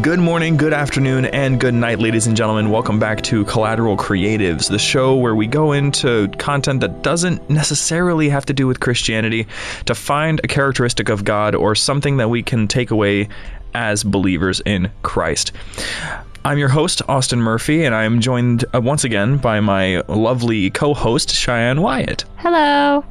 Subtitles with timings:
[0.00, 2.70] Good morning, good afternoon, and good night, ladies and gentlemen.
[2.70, 8.30] Welcome back to Collateral Creatives, the show where we go into content that doesn't necessarily
[8.30, 9.46] have to do with Christianity
[9.84, 13.28] to find a characteristic of God or something that we can take away
[13.74, 15.52] as believers in Christ.
[16.46, 20.70] I'm your host, Austin Murphy, and I am joined uh, once again by my lovely
[20.70, 22.24] co host, Cheyenne Wyatt.
[22.36, 23.04] Hello.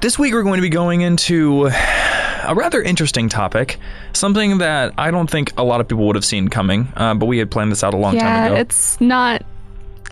[0.00, 1.68] This week, we're going to be going into
[2.46, 3.78] a rather interesting topic,
[4.12, 7.26] something that I don't think a lot of people would have seen coming, uh, but
[7.26, 8.26] we had planned this out a long time ago.
[8.26, 8.56] Yeah, ago.
[8.56, 9.42] it's not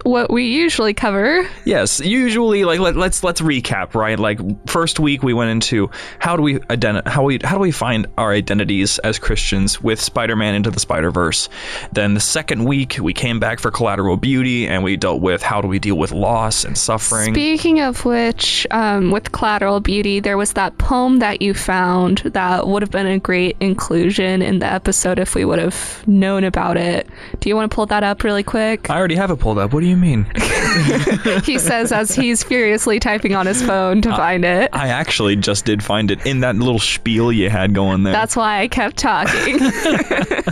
[0.05, 1.49] what we usually cover.
[1.65, 4.19] Yes, usually like let, let's let's recap, right?
[4.19, 7.73] Like first week we went into how do we identi- how we how do we
[7.73, 11.49] find our identities as Christians with Spider-Man into the Spider-Verse.
[11.93, 15.61] Then the second week we came back for Collateral Beauty and we dealt with how
[15.61, 17.35] do we deal with loss and suffering.
[17.35, 22.67] Speaking of which, um, with Collateral Beauty, there was that poem that you found that
[22.67, 26.77] would have been a great inclusion in the episode if we would have known about
[26.77, 27.09] it.
[27.41, 28.91] Do you want to pull that up really quick?
[28.91, 29.73] I already have it pulled up.
[29.73, 30.25] What do you mean?
[31.45, 34.71] he says as he's furiously typing on his phone to find it.
[34.73, 38.13] I actually just did find it in that little spiel you had going there.
[38.13, 39.59] That's why I kept talking.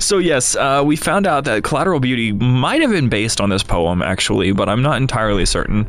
[0.00, 3.62] So yes, uh, we found out that Collateral Beauty might have been based on this
[3.62, 5.88] poem, actually, but I'm not entirely certain.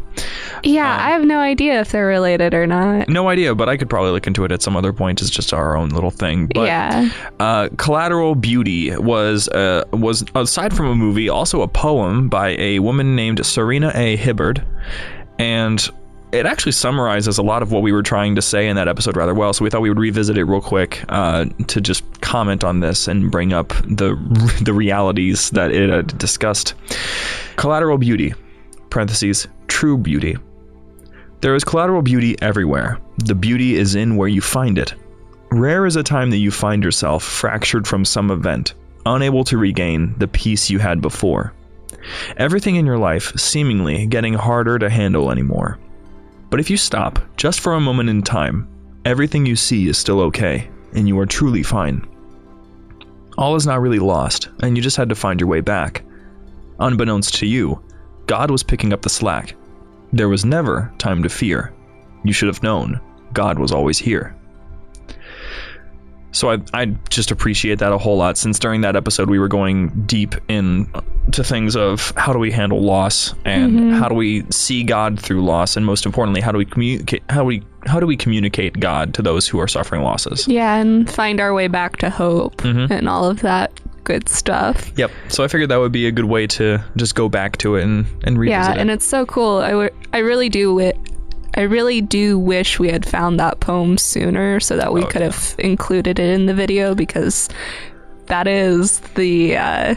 [0.64, 3.10] yeah, Um, I have no idea if they're related or not.
[3.10, 5.22] No idea, but I could probably look into it at some other point.
[5.22, 6.48] It's just our own little thing.
[6.48, 7.10] But yeah.
[7.40, 12.80] uh, Collateral Beauty was uh, was aside from a movie, also a poem by a
[12.80, 14.16] woman named Serena A.
[14.16, 14.66] Hibbard,
[15.40, 15.90] and
[16.32, 19.16] it actually summarizes a lot of what we were trying to say in that episode
[19.16, 19.54] rather well.
[19.54, 23.08] So we thought we would revisit it real quick uh, to just comment on this
[23.08, 24.16] and bring up the
[24.62, 26.74] the realities that it had discussed.
[27.56, 28.34] Collateral Beauty,
[28.90, 30.38] parentheses, true beauty.
[31.42, 33.00] There is collateral beauty everywhere.
[33.20, 34.94] The beauty is in where you find it.
[35.52, 38.74] Rare is a time that you find yourself fractured from some event,
[39.06, 41.54] unable to regain the peace you had before.
[42.38, 45.78] Everything in your life seemingly getting harder to handle anymore.
[46.50, 48.68] But if you stop, just for a moment in time,
[49.06, 52.06] everything you see is still okay, and you are truly fine.
[53.38, 56.04] All is not really lost, and you just had to find your way back.
[56.80, 57.84] Unbeknownst to you,
[58.26, 59.56] God was picking up the slack.
[60.14, 61.74] There was never time to fear.
[62.24, 63.00] You should have known
[63.34, 64.36] God was always here.
[66.34, 69.48] So I, I just appreciate that a whole lot since during that episode we were
[69.48, 70.92] going deep in
[71.32, 75.44] to things of how do we handle loss and how do we see God through
[75.44, 79.14] loss and most importantly how do we communicate how we how do we communicate God
[79.16, 80.48] to those who are suffering losses.
[80.48, 82.92] Yeah, and find our way back to hope Mm-hmm.
[82.92, 83.72] and all of that
[84.04, 84.92] good stuff.
[84.98, 85.12] Yep.
[85.30, 87.84] So I figured that would be a good way to just go back to it
[87.84, 88.78] and and revisit Yeah, it.
[88.78, 89.58] and it's so cool.
[89.58, 90.94] I, w- I really do wi-
[91.58, 95.22] I really do wish we had found that poem sooner so that we Oh, could
[95.22, 95.32] yeah.
[95.32, 97.50] have included it in the video because
[98.28, 99.96] that is the uh,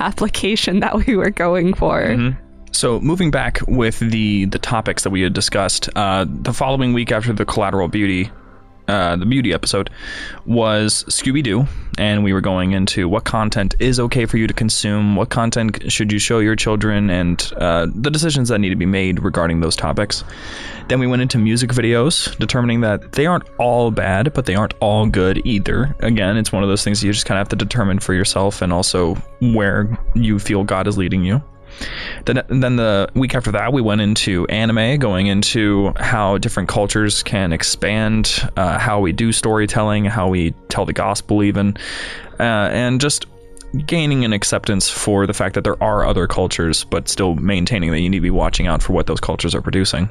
[0.00, 2.00] application that we were going for.
[2.02, 2.38] Mm-hmm.
[2.72, 7.10] So moving back with the the topics that we had discussed, uh, the following week
[7.10, 8.30] after the Collateral Beauty,
[8.88, 9.90] uh, the beauty episode,
[10.46, 11.66] was Scooby Doo,
[11.98, 15.90] and we were going into what content is okay for you to consume, what content
[15.92, 19.60] should you show your children, and uh, the decisions that need to be made regarding
[19.60, 20.24] those topics.
[20.88, 24.74] Then we went into music videos, determining that they aren't all bad, but they aren't
[24.80, 25.94] all good either.
[26.00, 28.62] Again, it's one of those things you just kind of have to determine for yourself,
[28.62, 31.42] and also where you feel God is leading you.
[32.24, 37.22] Then, then the week after that, we went into anime, going into how different cultures
[37.22, 41.76] can expand, uh, how we do storytelling, how we tell the gospel, even,
[42.38, 43.26] uh, and just
[43.86, 48.00] gaining an acceptance for the fact that there are other cultures, but still maintaining that
[48.00, 50.08] you need to be watching out for what those cultures are producing.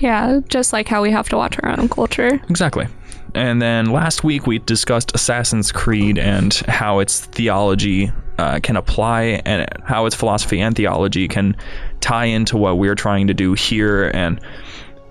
[0.00, 2.40] Yeah, just like how we have to watch our own culture.
[2.48, 2.86] Exactly.
[3.34, 9.42] And then last week we discussed Assassin's Creed and how its theology uh, can apply
[9.44, 11.56] and how its philosophy and theology can
[12.00, 14.40] tie into what we're trying to do here and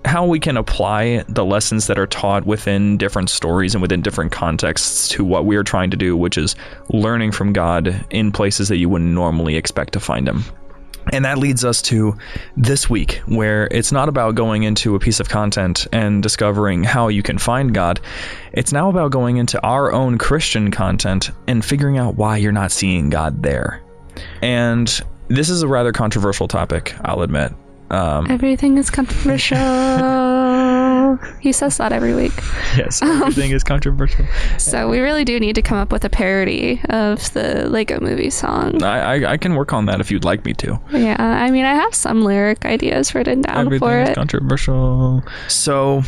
[0.04, 4.32] how we can apply the lessons that are taught within different stories and within different
[4.32, 6.56] contexts to what we're trying to do, which is
[6.88, 10.44] learning from God in places that you wouldn't normally expect to find Him.
[11.12, 12.16] And that leads us to
[12.56, 17.08] this week, where it's not about going into a piece of content and discovering how
[17.08, 18.00] you can find God.
[18.52, 22.72] It's now about going into our own Christian content and figuring out why you're not
[22.72, 23.82] seeing God there.
[24.42, 24.88] And
[25.28, 27.52] this is a rather controversial topic, I'll admit.
[27.90, 29.58] Um, Everything is controversial.
[31.40, 32.32] he says that every week.
[32.76, 34.24] yes, everything is controversial.
[34.58, 38.30] So we really do need to come up with a parody of the Lego movie
[38.30, 38.82] song.
[38.82, 40.78] I, I, I can work on that if you'd like me to.
[40.92, 44.14] Yeah, I mean, I have some lyric ideas written down Everything for is it.
[44.14, 45.22] controversial.
[45.48, 46.02] So,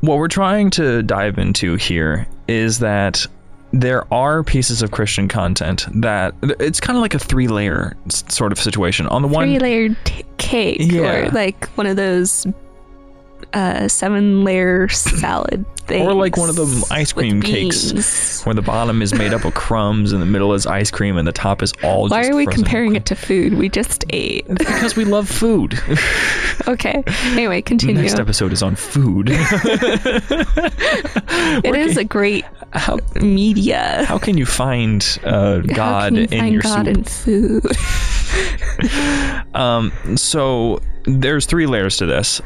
[0.00, 3.26] what we're trying to dive into here is that
[3.72, 8.52] there are pieces of Christian content that it's kind of like a three layer sort
[8.52, 9.06] of situation.
[9.08, 11.26] On the one, Three layered t- cake, Yeah.
[11.26, 12.46] or like one of those
[13.54, 16.06] uh, seven layer salad things.
[16.06, 18.44] Or like one of them ice cream cakes.
[18.44, 21.26] where the bottom is made up of crumbs and the middle is ice cream and
[21.28, 23.54] the top is all Why are we comparing it to food?
[23.54, 24.46] We just ate.
[24.48, 25.78] because we love food.
[26.68, 27.02] Okay.
[27.32, 28.00] Anyway, continue.
[28.00, 29.28] Next episode is on food.
[31.64, 34.04] It is a great how media.
[34.06, 37.64] how can you find uh, How God can you in find your God soup?
[37.64, 37.76] in food?
[39.54, 42.40] Um, so there's three layers to this.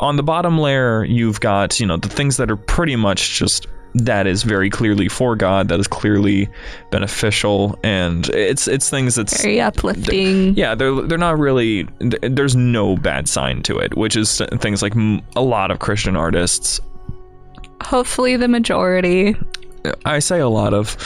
[0.00, 3.66] On the bottom layer, you've got you know the things that are pretty much just
[3.94, 6.48] that is very clearly for God, that is clearly
[6.90, 10.54] beneficial, and it's it's things that's Very uplifting.
[10.54, 11.86] yeah they're they're not really
[12.22, 14.94] there's no bad sign to it, which is things like
[15.36, 16.80] a lot of Christian artists.
[17.82, 19.36] Hopefully, the majority.
[20.04, 20.96] I say a lot of.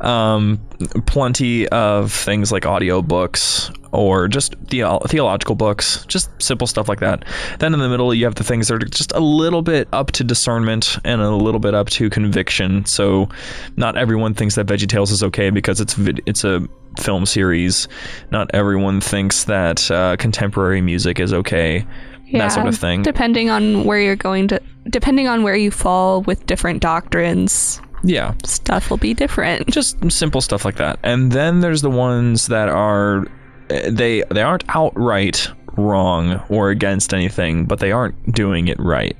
[0.00, 0.60] um,
[1.06, 7.24] plenty of things like audiobooks or just theo- theological books, just simple stuff like that.
[7.58, 10.10] Then in the middle, you have the things that are just a little bit up
[10.12, 12.84] to discernment and a little bit up to conviction.
[12.86, 13.28] So,
[13.76, 16.66] not everyone thinks that VeggieTales is okay because it's vid- it's a
[16.98, 17.88] film series.
[18.30, 21.86] Not everyone thinks that uh, contemporary music is okay.
[22.26, 23.02] Yeah, that sort of thing.
[23.02, 28.34] Depending on where you're going to, depending on where you fall with different doctrines, yeah.
[28.44, 29.68] stuff will be different.
[29.68, 30.98] just simple stuff like that.
[31.02, 33.26] And then there's the ones that are
[33.68, 39.16] they they aren't outright wrong or against anything, but they aren't doing it right.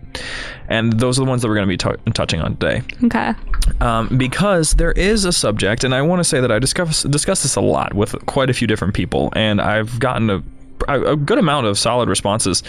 [0.68, 2.82] And those are the ones that we're going to be tou- touching on today.
[3.04, 3.32] Okay.
[3.80, 7.42] Um, because there is a subject, and I want to say that I discuss discuss
[7.42, 10.42] this a lot with quite a few different people, and I've gotten a
[10.88, 12.62] a good amount of solid responses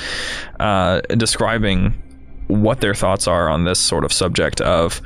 [0.59, 1.99] uh, describing
[2.47, 5.01] what their thoughts are on this sort of subject of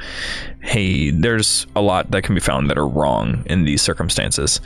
[0.61, 4.59] hey there's a lot that can be found that are wrong in these circumstances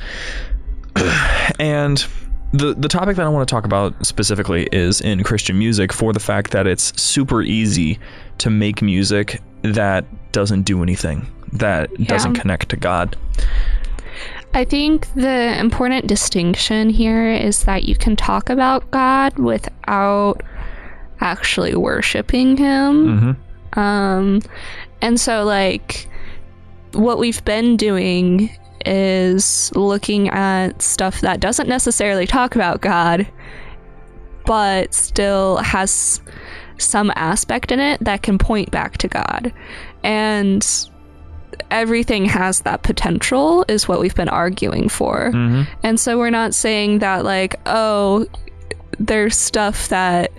[1.59, 2.05] and
[2.53, 6.11] the the topic that I want to talk about specifically is in Christian music for
[6.13, 7.99] the fact that it's super easy
[8.39, 13.15] to make music that doesn't do anything that doesn't connect to God.
[14.53, 20.41] I think the important distinction here is that you can talk about God without
[21.21, 23.37] actually worshiping Him.
[23.75, 23.79] Mhm.
[23.79, 24.41] Um,
[25.01, 26.09] and so, like,
[26.93, 28.49] what we've been doing
[28.85, 33.27] is looking at stuff that doesn't necessarily talk about God,
[34.45, 36.21] but still has
[36.77, 39.53] some aspect in it that can point back to God.
[40.03, 40.67] And
[41.69, 45.31] everything has that potential, is what we've been arguing for.
[45.33, 45.67] Mhm.
[45.83, 48.25] And so we're not saying that, like, oh,
[48.99, 50.31] there's stuff that,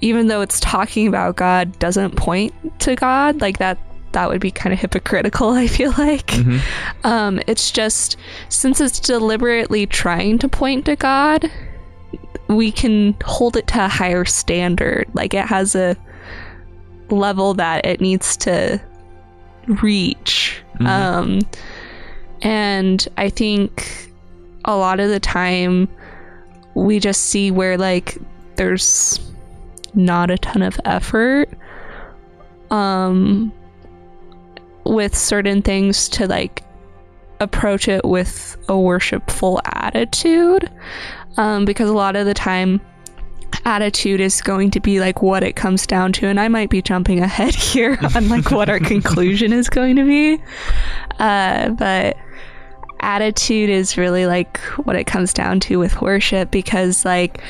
[0.00, 3.40] even though it's talking about God, doesn't point to God.
[3.40, 3.78] Like, that.
[4.18, 6.26] That would be kind of hypocritical, I feel like.
[6.26, 6.60] Mhm.
[7.04, 8.16] Um, it's just
[8.48, 11.48] since it's deliberately trying to point to God,
[12.48, 15.06] we can hold it to a higher standard.
[15.12, 15.96] Like it has a
[17.10, 18.80] level that it needs to
[19.68, 20.60] reach.
[20.80, 20.86] Mhm.
[20.88, 21.38] Um,
[22.42, 24.10] and I think
[24.64, 25.86] a lot of the time
[26.74, 28.18] we just see where like
[28.56, 29.20] there's
[29.94, 31.48] not a ton of effort
[32.70, 33.50] um
[34.98, 36.64] with certain things to like
[37.38, 40.68] approach it with a worshipful attitude
[41.36, 42.80] um, because a lot of the time
[43.64, 46.82] attitude is going to be like what it comes down to and i might be
[46.82, 50.42] jumping ahead here on like what our conclusion is going to be.
[51.20, 52.16] Uh, but
[52.98, 57.40] attitude is really like what it comes down to with worship because like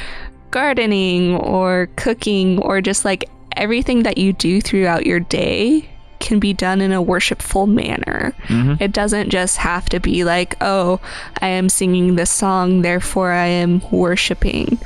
[0.50, 5.88] gardening or cooking or just like everything that you do throughout your day
[6.20, 8.32] can be done in a worshipful manner.
[8.48, 8.80] Mhm.
[8.80, 11.00] It doesn't just have to be like, oh,
[11.40, 14.78] I am singing this song, therefore I am worshiping.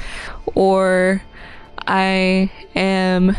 [0.54, 1.22] Or
[1.86, 3.36] I am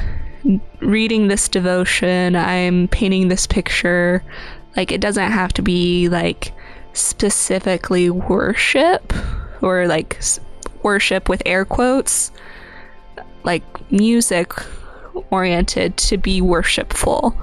[0.81, 4.23] reading this devotion, I'm painting this picture.
[4.75, 6.51] Like, it doesn't have to be like
[6.93, 9.13] specifically worship
[9.61, 10.39] or like s-
[10.81, 12.31] worship with air quotes,
[13.43, 14.51] like music
[15.29, 17.37] oriented to be worshipful.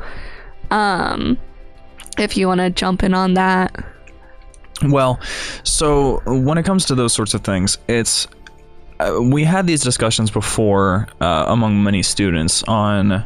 [0.71, 1.39] Um,
[2.19, 3.85] if you want to jump in on that.
[4.83, 5.21] Well,
[5.63, 8.27] so when it comes to those sorts of things, it's
[9.01, 13.25] uh, we had these discussions before uh, among many students on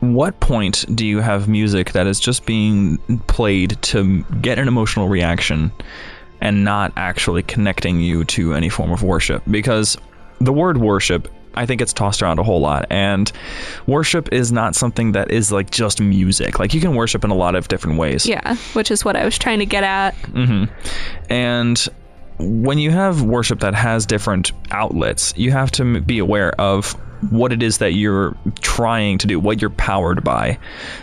[0.00, 5.08] what point do you have music that is just being played to get an emotional
[5.08, 5.70] reaction
[6.40, 9.98] and not actually connecting you to any form of worship because
[10.40, 12.86] the word worship I think it's tossed around a whole lot.
[12.90, 13.30] And
[13.86, 16.58] worship is not something that is like just music.
[16.58, 18.26] Like you can worship in a lot of different ways.
[18.26, 20.14] Yeah, which is what I was trying to get at.
[21.28, 21.88] And
[22.38, 26.92] when you have worship that has different outlets, you have to be aware of
[27.30, 30.58] what it is that you're trying to do, what you're powered by,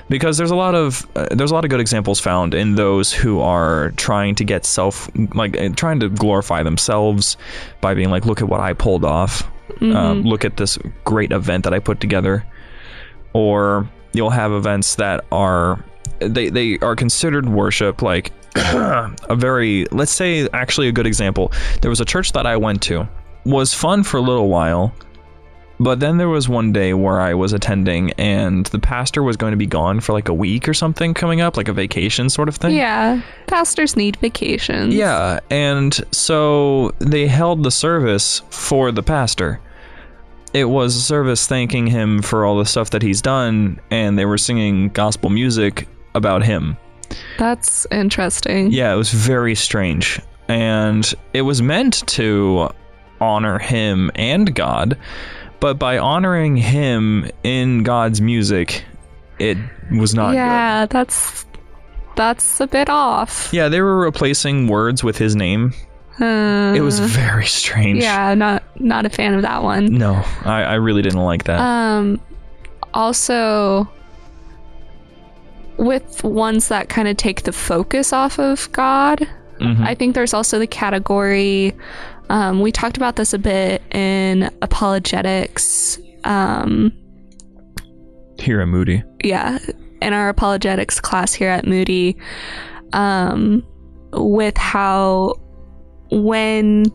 [0.10, 3.14] because there's a lot of uh, there's a lot of good examples found in those
[3.14, 7.38] who are trying to get self like uh, trying to glorify themselves
[7.82, 9.48] by being like, look at what I pulled off,
[9.82, 12.46] um, look at this great event that I put together,
[13.34, 15.84] or you'll have events that are
[16.20, 21.52] they they are considered worship like a very let's say actually a good example.
[21.82, 23.08] There was a church that i went to
[23.46, 24.94] was fun for a little while
[25.80, 29.52] but then there was one day where i was attending and the pastor was going
[29.52, 32.50] to be gone for like a week or something coming up like a vacation sort
[32.50, 34.94] of thing Yeah, pastors need vacations.
[34.94, 39.60] yeah and so they held the service for the pastor
[40.54, 44.26] it was a service thanking him for all the stuff that he's done and they
[44.26, 46.76] were singing gospel music about him
[47.38, 48.72] That's interesting.
[48.72, 50.20] yeah, it was very strange.
[50.50, 52.70] And it was meant to
[53.22, 54.98] honor him and God,
[55.60, 58.84] but by honoring him in God's music,
[59.40, 59.58] it
[59.92, 60.36] was not good.
[60.38, 61.46] yeah, that's
[62.16, 63.50] that's a bit off.
[63.54, 65.74] Yeah, they were replacing words with his name.
[66.20, 68.02] Uh, It was very strange.
[68.02, 69.86] yeah, not not a fan of that one.
[69.98, 71.60] No, I, I really didn't like that.
[71.60, 72.20] Um,
[72.94, 73.88] also,
[75.78, 79.28] with ones that kind of take the focus off of God,
[79.60, 79.86] Mhm.
[79.86, 81.76] I think there's also the category.
[82.30, 86.00] Um, we talked about this a bit in apologetics.
[86.24, 86.92] Um,
[88.40, 89.04] Here at Moody.
[89.24, 89.60] yeah,
[90.02, 92.18] in our apologetics class here at Moody,
[92.94, 93.66] um,
[94.14, 95.36] with how
[96.12, 96.86] when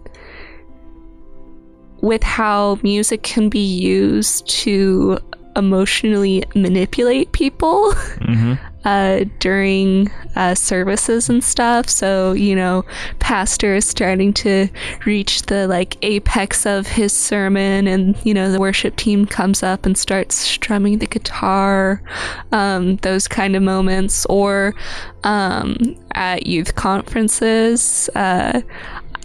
[2.03, 5.19] with how music can be used to
[5.57, 8.55] emotionally manipulate people hmm
[8.85, 11.89] uh, during uh, services and stuff.
[11.89, 12.85] So, you know,
[13.19, 14.69] pastor is starting to
[15.05, 19.87] reach the like apex of his sermon, and you know, the worship team comes up
[19.87, 22.03] and starts strumming the guitar,
[22.51, 24.75] um, those kind of moments, or
[25.25, 25.77] um,
[26.15, 28.11] at youth conferences.
[28.15, 28.63] Uh,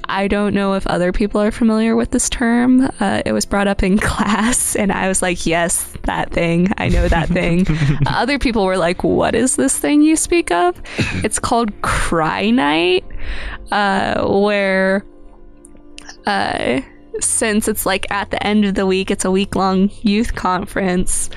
[0.09, 2.89] I don't know if other people are familiar with this term.
[2.99, 6.71] Uh, it was brought up in class, and I was like, yes, that thing.
[6.77, 7.65] I know that thing.
[8.07, 10.81] other people were like, what is this thing you speak of?
[11.23, 13.05] It's called Cry Night,
[13.71, 15.05] uh, where.
[16.25, 16.81] Uh,
[17.19, 21.29] since it's like at the end of the week, it's a week long youth conference.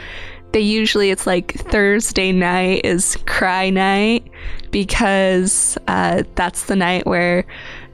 [0.52, 4.28] They usually it's like Thursday night is cry night
[4.70, 7.46] because uh, that's the night where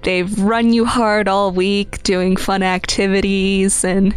[0.06, 4.14] they've run you hard all week doing fun activities and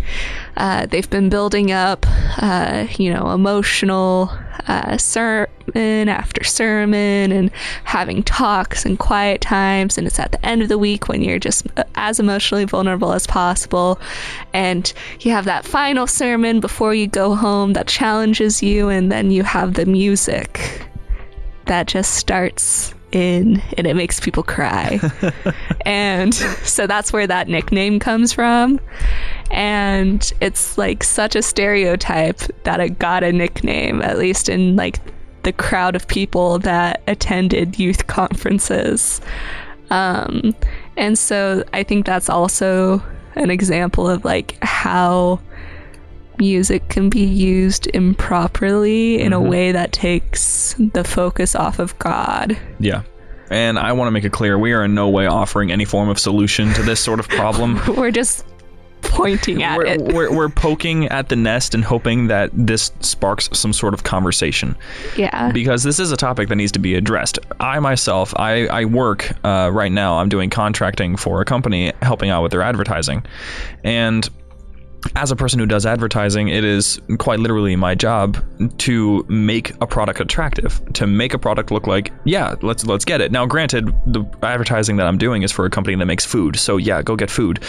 [0.56, 2.06] uh, they've been building up,
[2.38, 4.30] uh, you know, emotional
[4.68, 7.50] uh, sermon after sermon and
[7.86, 9.98] having talks and quiet times.
[9.98, 13.12] And it's at the end of the week when you're just uh, as emotionally vulnerable
[13.12, 14.00] as possible.
[14.54, 18.90] And you have that final sermon before you go home that challenges you.
[18.90, 20.88] And then you have the music
[21.66, 25.00] that just starts in and it makes people cry.
[25.86, 28.80] and so that's where that nickname comes from.
[29.52, 35.00] And it's like such a stereotype that it got a nickname, at least in like
[35.44, 39.22] the crowd of people that attended youth conferences.
[39.90, 40.56] Um,
[40.98, 43.02] and so I think that's also
[43.36, 45.40] an example of like how
[46.40, 52.58] music can be used improperly in a way that takes the focus off of God.
[52.80, 53.04] Yeah.
[53.50, 56.10] And I want to make it clear we are in no way offering any form
[56.10, 57.82] of solution to this sort of problem.
[57.96, 58.46] We're just
[59.02, 60.02] pointing at we're, it.
[60.14, 64.76] we're, we're poking at the nest and hoping that this sparks some sort of conversation
[65.18, 65.52] yeah.
[65.52, 67.40] because this is a topic that needs to be addressed.
[67.60, 72.30] I myself, I, I work uh, right now, I'm doing contracting for a company helping
[72.30, 73.26] out with their advertising.
[73.84, 74.30] And
[75.16, 78.38] as a person who does advertising, it is quite literally my job
[78.80, 83.22] to make a product attractive, to make a product look like, yeah, let's let's get
[83.22, 83.32] it.
[83.32, 86.78] Now, granted, the advertising that I'm doing is for a company that makes food, so
[86.78, 87.64] yeah, go get food.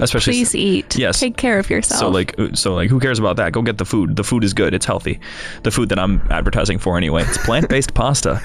[0.00, 0.96] Especially Please eat.
[0.96, 1.20] Yes.
[1.20, 2.00] Take care of yourself.
[2.00, 3.52] so like so like who cares about that?
[3.52, 4.16] Go get the food.
[4.16, 4.74] The food is good.
[4.74, 5.18] It's healthy.
[5.64, 7.22] The food that I'm advertising for anyway.
[7.24, 8.34] It's plant-based pasta.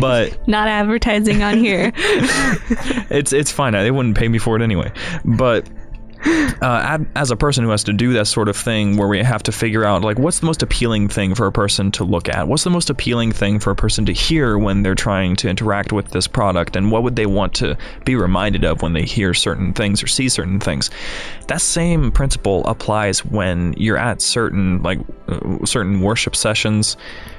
[0.00, 1.92] but Not advertising on here.
[1.96, 3.72] it's it's fine.
[3.72, 4.92] They wouldn't pay me for it anyway.
[5.24, 5.68] But
[6.62, 9.42] uh, as a person who has to do that sort of thing where we have
[9.42, 12.46] to figure out like what's the most appealing thing for a person to look at?
[12.46, 15.92] What's the most appealing thing for a person to hear when they're trying to interact
[15.92, 16.76] with this product?
[16.76, 20.06] And what would they want to be reminded of when they hear certain things or
[20.06, 20.90] see certain things?
[21.48, 26.96] That same principle applies when you're at certain like uh, certain worship sessions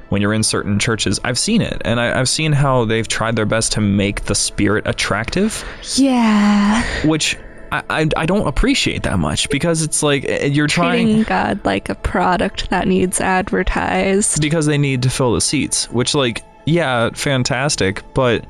[0.09, 1.19] when you're in certain churches.
[1.23, 4.35] I've seen it and I, i've seen how they've tried their best to make the
[4.35, 5.65] spirit attractive.
[5.95, 6.83] Yeah.
[7.05, 7.37] which
[7.73, 11.59] I, I, I don't appreciate that much because it's like eh, you're trying Treating God
[11.65, 14.41] like a product that needs advertised.
[14.41, 18.45] because they need to fill the seats which like yeah fantastic but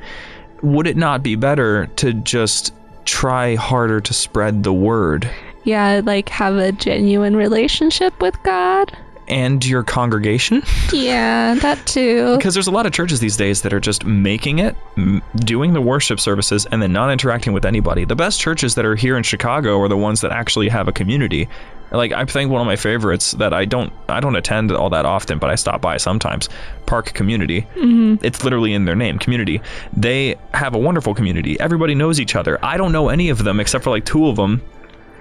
[0.62, 2.74] would it not be better to just
[3.06, 5.30] try harder to spread the word
[5.66, 8.92] Yeah, like have a genuine relationship with God.
[9.28, 10.62] And your congregation?
[10.92, 12.36] Yeah, that too.
[12.38, 15.74] because there's a lot of churches these days that are just making it m- doing
[15.74, 18.06] the worship services and then not interacting with anybody.
[18.06, 20.92] The best churches that are here in chicago are the ones that actually have a
[20.92, 21.48] community.
[21.92, 25.06] Like i think one of my favorites that i don't i don't attend all that
[25.06, 26.50] often but i stop by sometimes
[26.88, 27.62] park community.
[27.76, 28.26] Mm-hmm.
[28.26, 29.62] It's literally in their name community.
[29.96, 31.60] They have a wonderful community.
[31.60, 32.58] Everybody knows each other.
[32.66, 34.62] I don't know any of them except for like two of them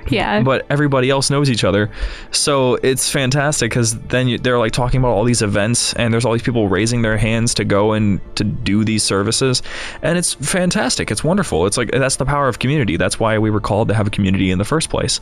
[0.09, 0.43] Yeah.
[0.43, 1.91] but everybody else knows each other.
[2.31, 6.25] So it's fantastic because then you, they're like talking about all these events, and there's
[6.25, 9.63] all these people raising their hands to go and to do these services,
[10.03, 11.11] and it's fantastic.
[11.11, 11.67] It's wonderful.
[11.67, 12.97] It's like that's the power of community.
[12.97, 15.21] That's why we were called to have a community in the first place.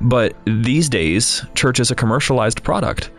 [0.00, 3.10] But these days, church is a commercialized product,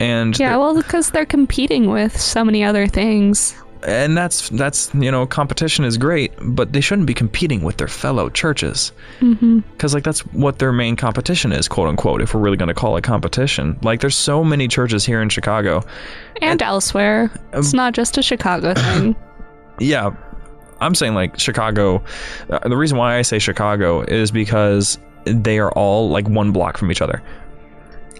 [0.00, 3.54] and yeah, well, because they're competing with so many other things.
[3.86, 7.88] And that's that's you know competition is great, but they shouldn't be competing with their
[7.88, 12.20] fellow churches because like that's what their main competition is, quote unquote.
[12.20, 15.28] If we're really going to call it competition, like there's so many churches here in
[15.28, 15.84] Chicago.
[16.42, 17.30] And elsewhere.
[17.52, 19.14] It's not just a Chicago thing.
[19.78, 20.10] Yeah,
[20.80, 22.02] I'm saying like Chicago.
[22.50, 26.76] Uh, the reason why I say Chicago is because they are all like one block
[26.76, 27.22] from each other.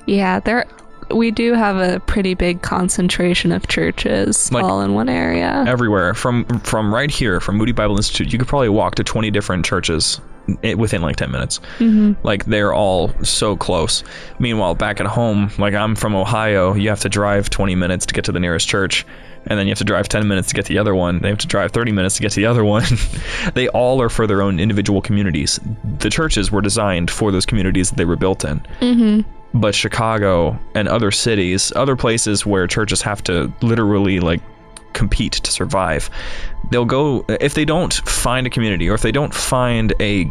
[0.06, 0.64] Yeah, there
[1.10, 5.64] we do have a pretty big concentration of churches Like- all in one area.
[5.66, 8.32] everywhere from from right here from Moody Bible Institute.
[8.32, 10.20] You could probably walk to 20 different churches
[10.76, 11.58] within like 10 minutes.
[11.78, 12.12] Mm-hmm.
[12.24, 14.04] Like they're all so close.
[14.38, 18.14] Meanwhile, back at home, like I'm from Ohio, you have to drive 20 minutes to
[18.14, 19.04] get to the nearest church.
[19.48, 21.20] And then you have to drive 10 minutes to get to the other one.
[21.20, 22.82] They have to drive 30 minutes to get to the other one.
[23.54, 25.60] they all are for their own individual communities.
[26.00, 28.58] The churches were designed for those communities that they were built in.
[28.80, 29.28] Mm-hmm.
[29.54, 34.42] But Chicago and other cities, other places where churches have to literally like
[34.92, 36.10] compete to survive.
[36.70, 40.30] They'll go if they don't find a community or if they don't find a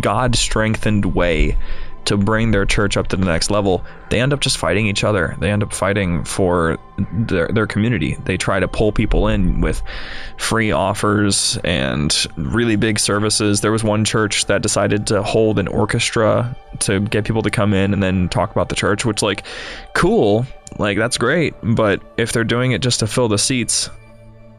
[0.00, 1.56] God strengthened way
[2.04, 5.04] to bring their church up to the next level, they end up just fighting each
[5.04, 5.36] other.
[5.38, 6.78] They end up fighting for
[7.12, 8.16] their their community.
[8.24, 9.82] They try to pull people in with
[10.38, 13.60] free offers and really big services.
[13.60, 17.72] There was one church that decided to hold an orchestra to get people to come
[17.72, 19.44] in and then talk about the church, which like
[19.94, 20.46] cool,
[20.78, 23.90] like that's great, but if they're doing it just to fill the seats,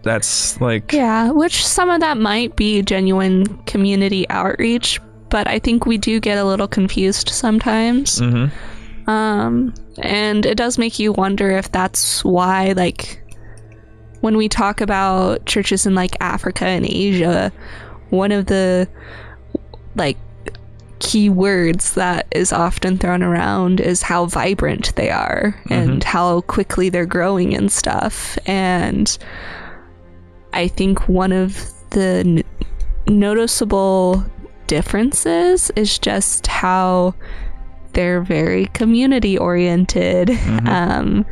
[0.04, 5.00] that's like Yeah, which some of that might be genuine community outreach,
[5.32, 8.20] but I think we do get a little confused sometimes.
[8.20, 8.52] Mhm.
[9.08, 13.18] Um, and it does make you wonder if that's why, like,
[14.22, 17.52] when we talk about churches in like Africa and Asia,
[18.12, 18.88] one of the
[19.96, 20.18] like
[21.00, 26.90] key words that is often thrown around is how vibrant they are and how quickly
[26.90, 28.38] they're growing and stuff.
[28.46, 29.18] And
[30.54, 31.58] I think one of
[31.90, 32.44] the n-
[33.08, 34.24] noticeable
[34.72, 35.70] differences.
[35.76, 37.14] Is just how
[37.92, 40.30] they're very community oriented.
[40.66, 41.26] Um,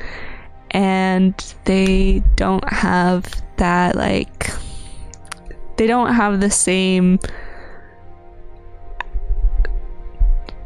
[0.71, 3.25] and they don't have
[3.56, 4.52] that like
[5.78, 7.17] they don't have the same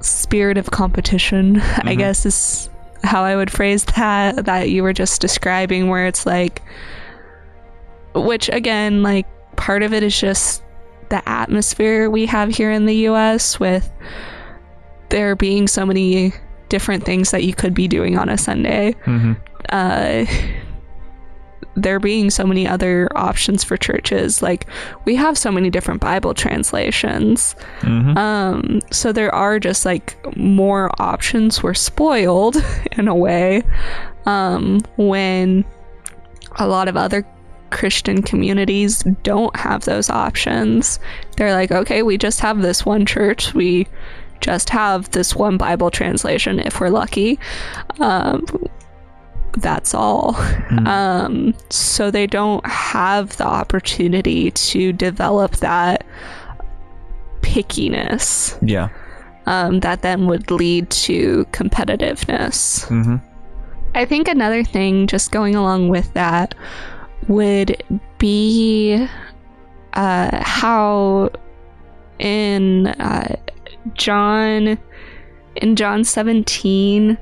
[0.02, 2.70] spirit of competition i guess is
[3.04, 6.62] how i would phrase that that you were just describing where it's like
[8.14, 10.63] which again like part of it is just
[11.14, 13.86] the atmosphere we have here in the US with
[15.10, 16.34] there being so many
[16.70, 18.96] different things that you could be doing on a Sunday.
[19.06, 19.38] Mhm.
[19.70, 20.26] Uh
[21.76, 24.68] there being so many other options for churches like
[25.06, 28.16] we have so many different bible translations Mhm.
[28.16, 32.58] um so there are just like more options we're spoiled
[32.92, 33.64] in a way
[34.28, 35.66] um when
[36.58, 37.26] a lot of other
[37.74, 41.00] Christian communities don't have those options.
[41.36, 43.54] They're like, okay, we just have this one church.
[43.54, 43.88] We
[44.40, 47.40] just have this one Bible translation if we're lucky.
[48.00, 48.46] Um,
[49.58, 50.36] that's all.
[50.88, 56.06] Um, so they don't have the opportunity to develop that
[57.42, 58.58] pickiness.
[58.62, 58.90] Yeah.
[59.46, 62.86] um, that then would lead to competitiveness.
[62.88, 63.18] Mm-hmm.
[63.96, 66.56] I think another thing, just going along with that,
[67.28, 67.84] would
[68.18, 69.08] be
[69.94, 71.30] uh, how
[72.20, 73.36] in uh,
[73.94, 74.78] John
[75.56, 77.18] in John 17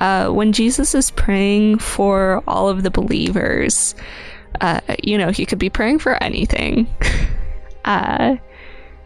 [0.00, 3.94] uh, when Jesus is praying for all of the believers,
[4.60, 6.86] uh, you know, he could be praying for anything.
[7.84, 8.36] uh,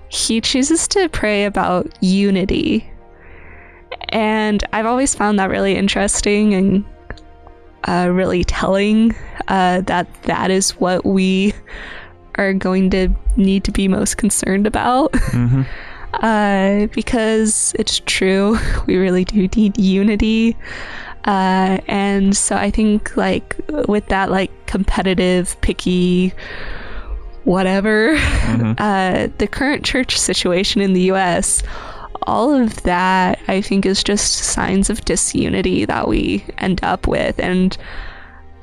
[0.09, 2.88] he chooses to pray about unity.
[4.11, 6.85] And I've always found that really interesting and
[7.85, 9.14] uh, really telling
[9.49, 11.53] uh, that that is what we
[12.37, 15.12] are going to need to be most concerned about.
[15.12, 15.62] Mm-hmm.
[16.20, 20.57] Uh, because it's true, we really do need unity.
[21.25, 23.57] Uh, and so I think, like,
[23.88, 26.33] with that, like, competitive, picky,
[27.42, 28.75] whatever, Mm-hmm.
[28.79, 31.64] uh, the current church situation in the US,
[32.25, 37.39] all of that I think is just signs of disunity that we end up with.
[37.39, 37.77] And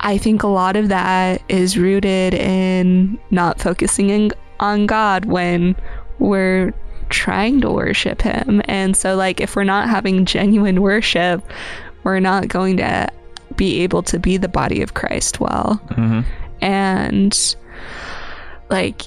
[0.00, 5.76] I think a lot of that is rooted in not focusing in, on God when
[6.18, 6.72] we're
[7.08, 8.62] trying to worship Him.
[8.66, 11.44] And so, like, if we're not having genuine worship,
[12.04, 13.08] we're not going to
[13.54, 15.80] be able to be the body of Christ well.
[15.90, 16.20] Mm-hmm.
[16.64, 17.56] And,
[18.70, 19.02] like,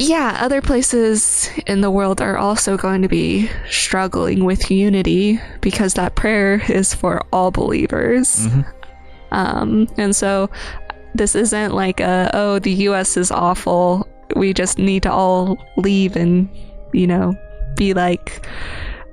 [0.00, 5.94] yeah, other places in the world are also going to be struggling with unity because
[5.94, 8.46] that prayer is for all believers.
[8.46, 8.64] Mhm.
[9.32, 10.48] Um, and so
[11.14, 14.08] this isn't like a, oh, the US is awful.
[14.36, 16.48] We just need to all leave and,
[16.92, 17.34] you know,
[17.76, 18.46] be like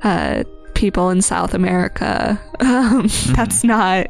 [0.04, 2.39] uh, people in South America.
[2.60, 4.08] Um, That's not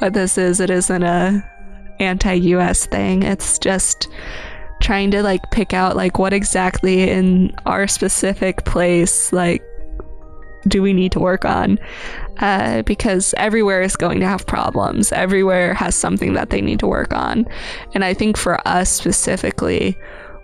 [0.00, 0.60] what this is.
[0.60, 1.42] It isn't a
[1.98, 3.22] anti-US thing.
[3.22, 4.08] It's just
[4.80, 9.62] trying to like pick out like what exactly in our specific place like
[10.68, 11.78] do we need to work on?
[12.38, 15.12] Uh, because everywhere is going to have problems.
[15.12, 17.46] Everywhere has something that they need to work on.
[17.94, 19.96] And i think for us specifically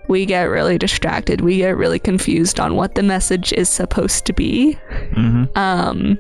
[0.09, 1.41] we get really distracted.
[1.41, 4.79] We get really confused on what the message is supposed to be.
[5.13, 5.57] Mm-hmm.
[5.57, 6.19] um,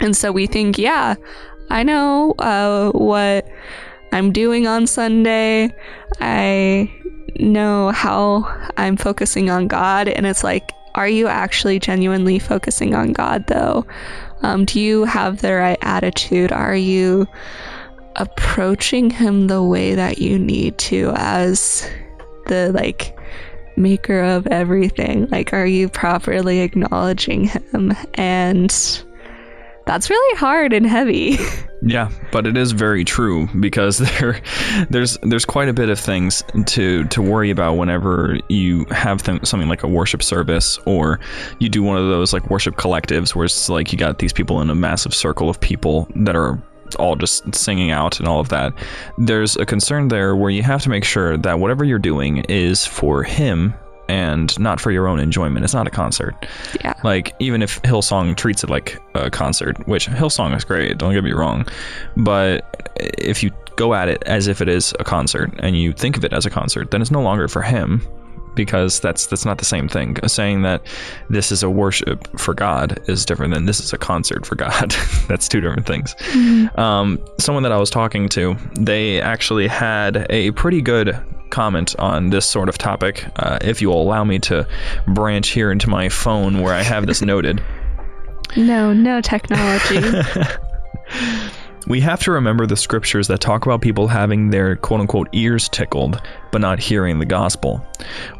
[0.00, 1.14] and so we think, yeah,
[1.70, 3.48] I know uh, what
[4.12, 5.74] I'm doing on Sunday.
[6.20, 6.92] I
[7.38, 8.44] know how
[8.76, 10.08] I'm focusing on God.
[10.08, 13.86] And it's like, are you actually genuinely focusing on God, though?
[14.42, 16.52] Um, do you have the right attitude?
[16.52, 17.26] Are you
[18.16, 21.88] approaching Him the way that you need to as
[22.46, 23.16] the like
[23.76, 25.28] maker of everything?
[25.28, 27.94] Like, are you properly acknowledging Him?
[28.14, 28.70] And
[29.86, 31.38] that's really hard and heavy.
[31.84, 34.40] Yeah, but it is very true because there,
[34.90, 39.44] there's there's quite a bit of things to to worry about whenever you have th-
[39.44, 41.18] something like a worship service or
[41.58, 44.60] you do one of those like worship collectives where it's like you got these people
[44.60, 46.62] in a massive circle of people that are
[46.98, 48.72] all just singing out and all of that.
[49.18, 52.86] There's a concern there where you have to make sure that whatever you're doing is
[52.86, 53.74] for him
[54.08, 55.64] and not for your own enjoyment.
[55.64, 56.34] It's not a concert.
[56.84, 56.94] yeah.
[57.04, 61.24] Like even if Hillsong treats it like a concert, which Hillsong is great, don't get
[61.24, 61.66] me wrong,
[62.16, 66.16] but if you go at it as if it is a concert and you think
[66.16, 68.06] of it as a concert, then it's no longer for him
[68.54, 70.16] because that's that's not the same thing.
[70.26, 70.82] Saying that
[71.30, 74.94] this is a worship for God is different than this is a concert for God.
[75.28, 76.14] that's two different things.
[76.76, 81.18] Um, someone that I was talking to, they actually had a pretty good
[81.52, 83.24] comment on this sort of topic.
[83.36, 84.66] Uh, if you will allow me to
[85.06, 87.62] branch here into my phone where I have this noted.
[88.56, 90.00] No, no technology.
[91.86, 95.68] We have to remember the scriptures that talk about people having their quote unquote ears
[95.68, 97.84] tickled, but not hearing the gospel.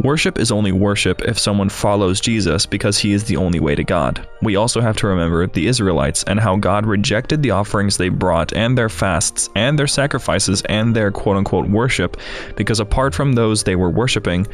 [0.00, 3.82] Worship is only worship if someone follows Jesus because he is the only way to
[3.82, 4.26] God.
[4.42, 8.52] We also have to remember the Israelites and how God rejected the offerings they brought
[8.52, 12.16] and their fasts and their sacrifices and their quote unquote worship
[12.54, 14.46] because apart from those they were worshiping,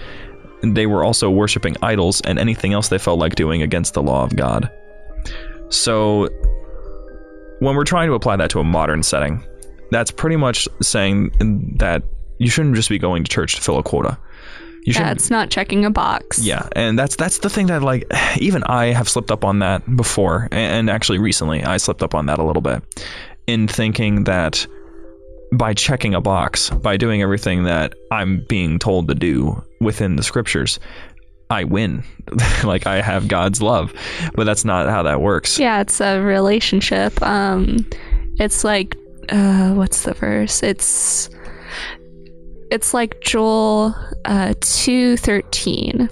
[0.62, 4.24] they were also worshiping idols and anything else they felt like doing against the law
[4.24, 4.70] of God.
[5.68, 6.29] So
[7.61, 9.44] when we're trying to apply that to a modern setting,
[9.90, 11.31] that's pretty much saying
[11.79, 12.03] that
[12.38, 14.18] you shouldn't just be going to church to fill a quota.
[14.85, 16.38] You yeah, it's not checking a box.
[16.38, 18.07] yeah, and that's that's the thing that like
[18.38, 22.27] even I have slipped up on that before, and actually recently I slipped up on
[22.27, 22.83] that a little bit
[23.47, 24.66] in thinking that
[25.53, 30.23] by checking a box, by doing everything that I'm being told to do within the
[30.23, 30.79] scriptures,
[31.50, 32.04] I win.
[32.64, 33.92] like I have God's love,
[34.34, 35.58] but that's not how that works.
[35.58, 37.20] Yeah, it's a relationship.
[37.22, 37.88] Um,
[38.38, 38.96] it's like,
[39.30, 40.62] uh, what's the verse?
[40.62, 41.30] It's,
[42.70, 46.11] it's like Joel, uh, two thirteen.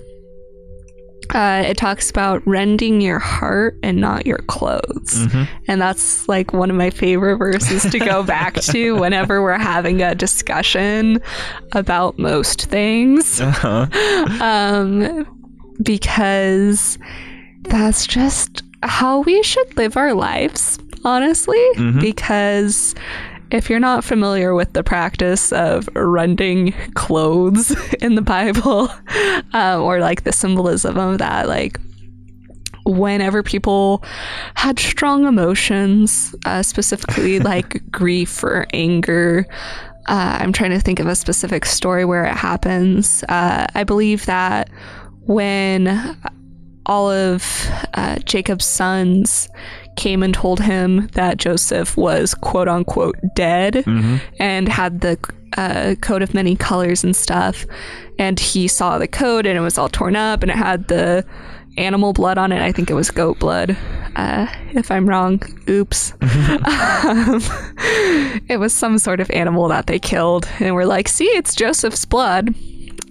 [1.37, 5.27] Uh, it talks about rending your heart and not your clothes.
[5.69, 10.01] And that's like one of my favorite verses to go back to whenever we're having
[10.01, 11.21] a discussion
[11.73, 13.39] about most things.
[14.43, 15.27] Um,
[15.83, 16.99] because
[17.63, 21.63] that's just how we should live our lives, honestly.
[22.01, 22.95] Because
[23.51, 28.89] if you're not familiar with the practice of rending clothes in the Bible,
[29.55, 31.79] uh, or like the symbolism of that, like
[32.85, 34.03] whenever people
[34.55, 39.47] had strong emotions, uh, specifically like grief or anger,
[40.09, 43.25] uh, I'm trying to think of a specific story where it happens.
[43.29, 44.71] Uh, I believe that
[45.23, 46.17] when
[46.87, 47.45] all of
[47.95, 49.49] uh, Jacob's sons
[49.97, 53.85] came and told him that Joseph was quote unquote dead
[54.39, 55.19] and had the
[55.57, 57.65] uh, coat of many colors and stuff.
[58.19, 61.25] And he saw the coat and it was all torn up and it had the
[61.77, 62.63] animal blood on it.
[62.63, 63.77] I think it was goat blood.
[64.17, 66.13] Uh, if I'm wrong, oops.
[66.23, 67.41] um,
[68.49, 70.49] it was some sort of animal that they killed.
[70.59, 72.55] And we're like, see, it's Joseph's blood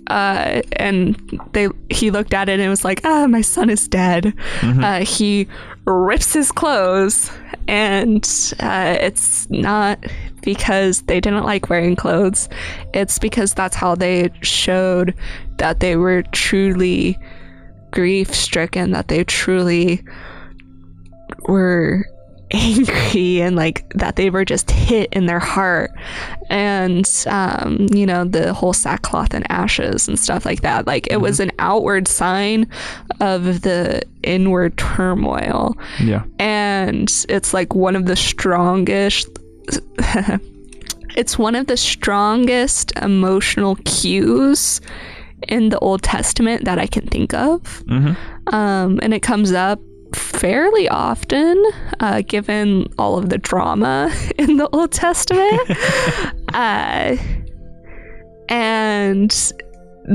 [0.08, 1.16] uh, and
[1.54, 4.34] they he looked at it and was like, "Ah, my son is dead."
[4.84, 5.48] Uh, he
[5.86, 7.32] rips his clothes,
[7.68, 10.04] and uh, it's not
[10.42, 12.50] because they didn't like wearing clothes.
[12.94, 15.14] It's because that's how they showed
[15.58, 17.18] that they were truly
[17.92, 20.04] grief stricken, that they truly
[21.48, 22.06] were
[22.56, 25.92] angry and like that they were just hit in their heart.
[26.50, 30.88] And um you know the whole sackcloth and ashes and stuff like that.
[30.88, 32.68] Like it was an outward sign
[33.20, 35.78] of the inward turmoil.
[36.02, 36.24] Yeah.
[36.40, 39.28] and it's like one of the strongest
[41.16, 44.82] it's one of the strongest emotional cues
[45.48, 47.84] in the old testament that i can think of.
[48.48, 49.80] Um, and it comes up
[50.40, 51.64] fairly often
[52.00, 55.62] uh, given all of the drama in the old testament.
[56.54, 57.18] Uh,
[58.48, 59.52] and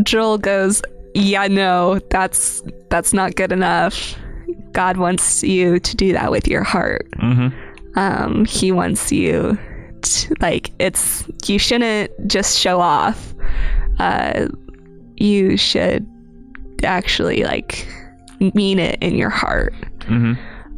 [0.04, 0.80] joel goes
[1.12, 4.16] yeah no that's that's not good enough.
[4.72, 7.08] God wants you to do that with your heart.
[7.96, 9.58] Um, he wants you
[10.02, 13.34] to, like it's you shouldn't just show off.
[13.98, 14.48] Uh,
[15.16, 16.06] you should
[16.82, 17.86] actually like
[18.54, 19.74] mean it in your heart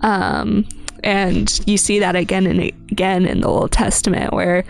[0.02, 0.66] um,
[1.04, 4.64] and you see that again and again in the Old Testament, where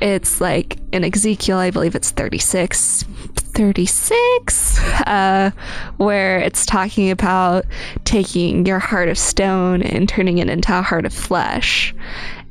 [0.00, 5.50] it's like in Ezekiel, I believe it's 36, 36, uh,
[5.98, 7.66] where it's talking about
[8.04, 11.94] taking your heart of stone and turning it into a heart of flesh.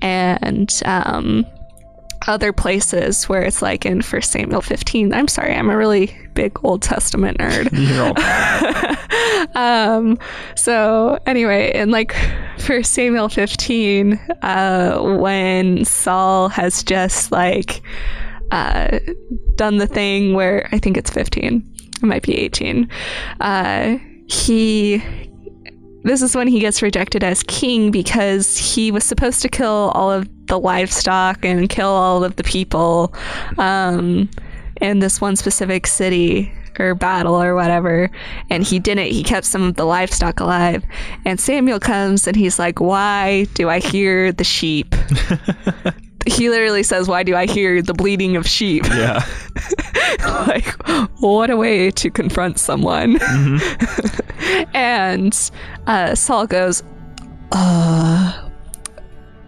[0.02, 1.46] And um,
[2.28, 5.14] other places where it's like in First Samuel 15.
[5.14, 7.72] I'm sorry, I'm a really big Old Testament nerd.
[9.56, 10.18] Um
[10.56, 12.16] so anyway in like
[12.58, 17.82] first samuel 15 uh when saul has just like
[18.52, 19.00] uh
[19.56, 21.64] done the thing where i think it's 15
[22.02, 22.90] it might be 18
[23.40, 25.02] uh he
[26.06, 30.12] this is when he gets rejected as king because he was supposed to kill all
[30.12, 33.14] of the livestock and kill all of the people
[33.58, 34.30] um,
[34.82, 38.10] in this one specific city or battle or whatever.
[38.50, 39.08] And he didn't.
[39.08, 40.84] He kept some of the livestock alive.
[41.26, 44.94] And Samuel comes and he's like, Why do I hear the sheep?
[46.26, 48.84] he literally says, Why do I hear the bleating of sheep?
[48.86, 49.26] yeah.
[50.48, 50.66] like
[51.20, 53.18] what a way to confront someone
[54.74, 55.52] and
[55.88, 56.84] uh, saul goes
[57.52, 58.50] uh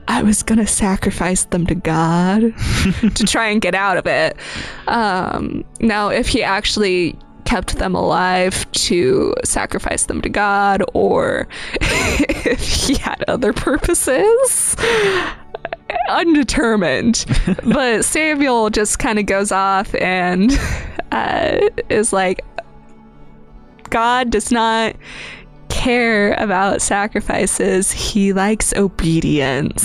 [0.07, 2.41] i was gonna sacrifice them to god
[3.15, 4.37] to try and get out of it
[4.87, 11.47] um now if he actually kept them alive to sacrifice them to god or
[11.81, 14.75] if he had other purposes
[16.09, 17.25] undetermined.
[17.63, 20.51] but Samuel just kind of goes off and
[21.11, 22.43] uh, is like,
[23.89, 24.95] God does not
[25.69, 29.83] care about sacrifices, he likes obedience.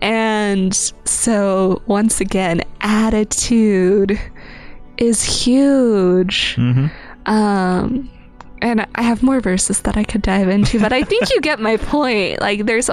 [0.00, 4.18] And so, once again, attitude
[4.98, 6.56] is huge.
[7.26, 8.10] Um,
[8.62, 11.58] and I have more verses that I could dive into, but I think you get
[11.58, 12.40] my point.
[12.40, 12.88] Like, there's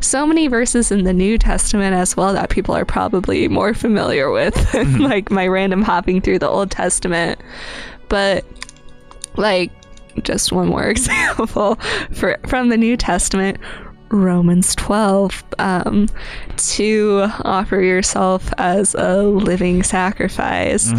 [0.00, 4.30] so many verses in the New Testament as well that people are probably more familiar
[4.30, 5.02] with than mm-hmm.
[5.02, 7.40] like my random hopping through the Old Testament.
[8.08, 8.44] But,
[9.36, 9.72] like,
[10.22, 11.74] just one more example
[12.12, 13.58] for from the New Testament.
[14.10, 16.08] Romans 12 um,
[16.56, 20.90] to offer yourself as a living sacrifice.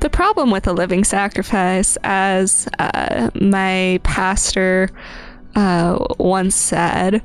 [0.00, 4.90] The problem with a living sacrifice, as uh, my pastor
[5.54, 7.22] uh, once said,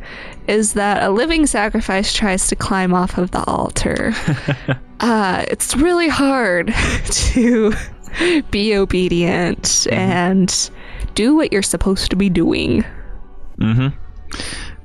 [0.48, 4.14] is that a living sacrifice tries to climb off of the altar.
[5.00, 6.74] uh, it's really hard
[7.06, 7.74] to
[8.52, 10.70] be obedient and
[11.16, 12.86] do what you're supposed to be doing.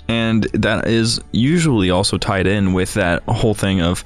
[0.09, 4.05] And that is usually also tied in with that whole thing of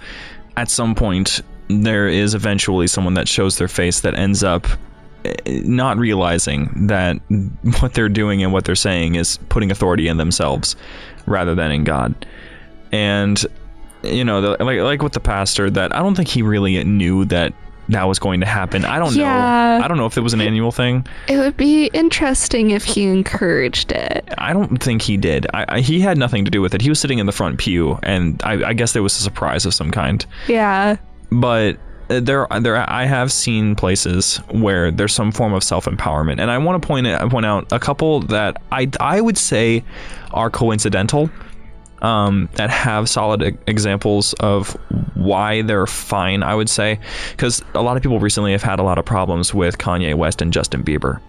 [0.57, 4.67] at some point there is eventually someone that shows their face that ends up
[5.25, 7.15] eh, not realizing that
[7.81, 10.77] what they're doing and what they're saying is putting authority in themselves
[11.27, 12.27] rather than in God.
[12.93, 13.45] And
[14.03, 17.25] you know, the, like like with the pastor that I don't think he really knew
[17.27, 17.53] that
[17.91, 18.85] that was going to happen.
[18.85, 19.79] I don't Yeah.
[19.79, 19.85] know.
[19.85, 21.07] I don't know if it was an annual thing.
[21.29, 24.29] It would be interesting if he encouraged it.
[24.39, 25.47] I don't think he did.
[25.55, 26.81] I, I, he had nothing to do with it.
[26.83, 29.67] He was sitting in the front pew, and I, I guess there was a surprise
[29.67, 30.25] of some kind.
[30.49, 30.97] Yeah.
[31.33, 31.77] But
[32.09, 36.51] uh, there, there, I have seen places where there's some form of self empowerment, and
[36.51, 39.85] I want to point it, point out a couple that I, I would say
[40.33, 41.31] are coincidental.
[42.03, 44.71] Um, that have solid e- examples of
[45.15, 46.99] why they're fine, I would say,
[47.33, 50.41] because a lot of people recently have had a lot of problems with Kanye West
[50.41, 51.21] and Justin Bieber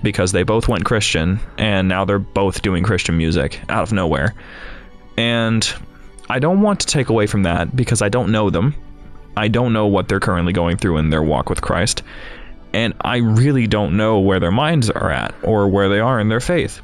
[0.00, 4.32] because they both went Christian and now they're both doing Christian music out of nowhere.
[5.16, 5.68] And
[6.30, 8.76] I don't want to take away from that because I don't know them.
[9.36, 12.02] I don't know what they're currently going through in their walk with Christ.
[12.72, 16.28] And I really don't know where their minds are at or where they are in
[16.28, 16.80] their faith.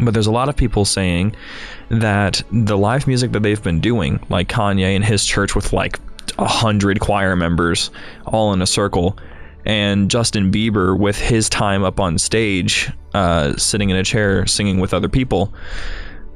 [0.00, 1.36] But there's a lot of people saying
[1.90, 5.98] that the live music that they've been doing, like Kanye and his church with like
[6.38, 7.90] a hundred choir members
[8.26, 9.18] all in a circle,
[9.64, 14.80] and Justin Bieber with his time up on stage, uh, sitting in a chair singing
[14.80, 15.52] with other people,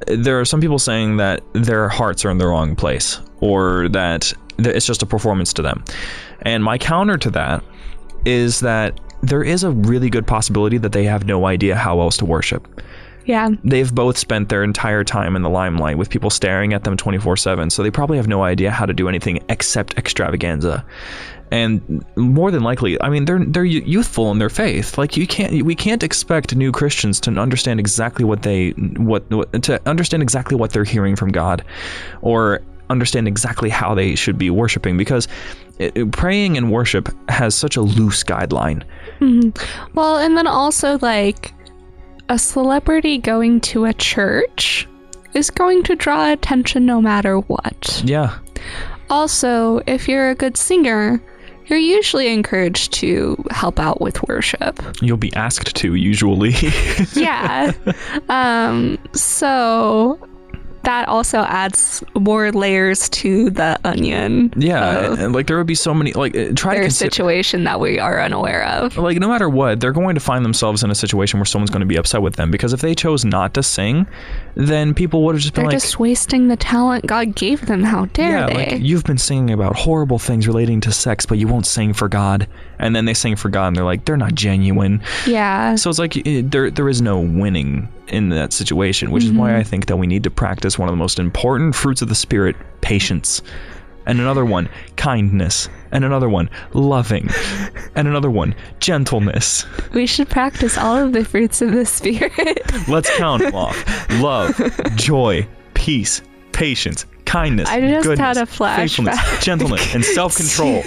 [0.05, 4.31] there are some people saying that their hearts are in the wrong place or that
[4.59, 5.83] it's just a performance to them.
[6.43, 7.63] And my counter to that
[8.25, 12.17] is that there is a really good possibility that they have no idea how else
[12.17, 12.81] to worship.
[13.27, 13.49] Yeah.
[13.63, 17.37] They've both spent their entire time in the limelight with people staring at them 24
[17.37, 20.83] 7, so they probably have no idea how to do anything except extravaganza.
[21.51, 24.97] And more than likely, I mean, they're they're youthful in their faith.
[24.97, 29.63] Like you can't, we can't expect new Christians to understand exactly what they what, what
[29.63, 31.63] to understand exactly what they're hearing from God,
[32.21, 35.27] or understand exactly how they should be worshiping because
[35.79, 38.83] it, praying and worship has such a loose guideline.
[39.19, 39.95] Mm-hmm.
[39.95, 41.53] Well, and then also, like,
[42.29, 44.87] a celebrity going to a church
[45.33, 48.01] is going to draw attention no matter what.
[48.03, 48.37] Yeah,
[49.09, 51.21] Also, if you're a good singer,
[51.67, 54.79] you're usually encouraged to help out with worship.
[55.01, 56.53] you'll be asked to usually.
[57.13, 57.73] Yeah.
[58.29, 60.17] um, so
[60.87, 64.53] that also adds more layers to the onion.
[64.55, 67.11] yeah, of and, like there would be so many like uh, try to their consider.
[67.11, 68.95] situation that we are unaware of.
[68.97, 71.81] like no matter what they're going to find themselves in a situation where someone's going
[71.81, 74.07] to be upset with them because if they chose not to sing
[74.55, 75.71] then people would have just been like.
[75.71, 77.83] They're like just wasting the talent God gave them.
[77.83, 78.53] How dare yeah they?
[78.53, 82.07] like you've been singing about horrible things relating to sex but you won't sing for
[82.07, 82.47] god
[82.79, 85.75] and then they sing for god and they're like they're not genuine yeah.
[85.75, 89.49] so it's like it, there there is no winning in that situation which is why
[89.49, 89.59] mm-hmm.
[89.59, 92.15] i think that we need to practice one of the most important fruits of the
[92.15, 93.41] spirit patience
[94.05, 97.29] and another one kindness and another one loving
[97.95, 102.61] and another one gentleness We should practice all of the fruits of the Spirit.
[102.87, 104.09] Let's count them off.
[104.21, 104.55] Love,
[104.95, 110.81] joy, peace, patience, kindness, I just goodness, had a flashback gentleness, and self-control.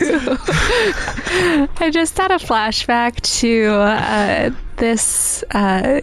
[1.79, 6.01] I just had a flashback to uh, this uh,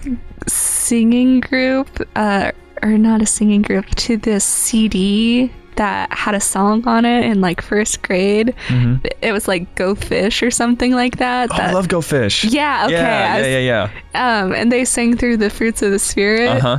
[0.47, 2.51] singing group, uh,
[2.83, 7.39] or not a singing group, to this CD that had a song on it in
[7.39, 8.53] like first grade.
[9.21, 11.49] It was like Go Fish or something like that.
[11.49, 11.61] Mm-hmm.
[11.61, 12.45] Oh, I love Go Fish.
[12.45, 12.93] Yeah, okay.
[12.95, 14.41] Yeah, was- yeah, yeah, yeah.
[14.43, 16.47] Um, and they sang through the fruits of the spirit.
[16.49, 16.77] Uh huh.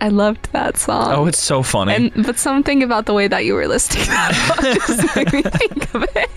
[0.00, 1.12] I loved that song.
[1.12, 1.94] Oh, it's so funny.
[1.94, 5.94] and but something about the way that you were listing that just made me think
[5.94, 6.36] of it.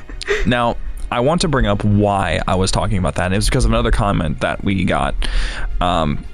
[0.46, 0.76] Now,
[1.10, 3.26] I want to bring up why I was talking about that.
[3.26, 5.14] And it was because of another comment that we got
[5.80, 6.24] um,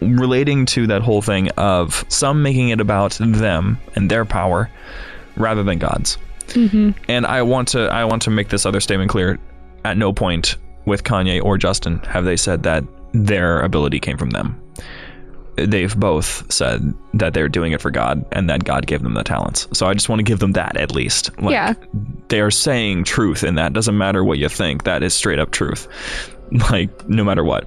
[0.00, 4.70] relating to that whole thing of some making it about them and their power
[5.36, 6.18] rather than God's.
[6.54, 9.38] And I want to I want to make this other statement clear.
[9.84, 10.56] At no point
[10.86, 12.82] with Kanye or Justin have they said that
[13.24, 14.60] their ability came from them.
[15.56, 19.24] They've both said that they're doing it for God and that God gave them the
[19.24, 19.66] talents.
[19.72, 21.36] So I just want to give them that at least.
[21.42, 21.74] Like, Yeah.
[22.28, 25.50] they are saying truth and that doesn't matter what you think that is straight up
[25.50, 25.88] truth
[26.70, 27.66] like no matter what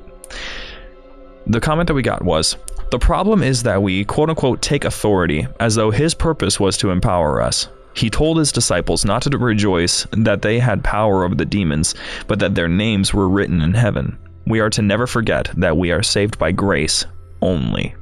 [1.48, 2.56] the comment that we got was
[2.92, 6.92] The problem is that we quote unquote take authority as though his purpose was to
[6.92, 7.68] empower us.
[7.94, 11.94] He told his disciples not to rejoice that they had power over the demons,
[12.28, 14.18] but that their names were written in heaven.
[14.46, 17.06] We are to never forget that we are saved by grace
[17.42, 17.96] only.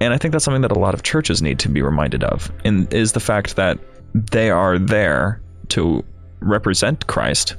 [0.00, 2.50] And I think that's something that a lot of churches need to be reminded of,
[2.64, 3.78] and is the fact that
[4.14, 6.04] they are there to
[6.40, 7.56] represent Christ.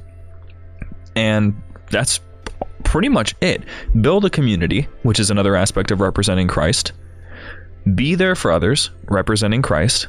[1.16, 1.54] And
[1.90, 2.20] that's
[2.82, 3.62] pretty much it.
[4.00, 6.92] Build a community, which is another aspect of representing Christ.
[7.94, 10.08] Be there for others, representing Christ.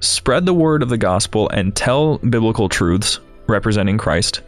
[0.00, 4.42] Spread the word of the gospel and tell biblical truths, representing Christ.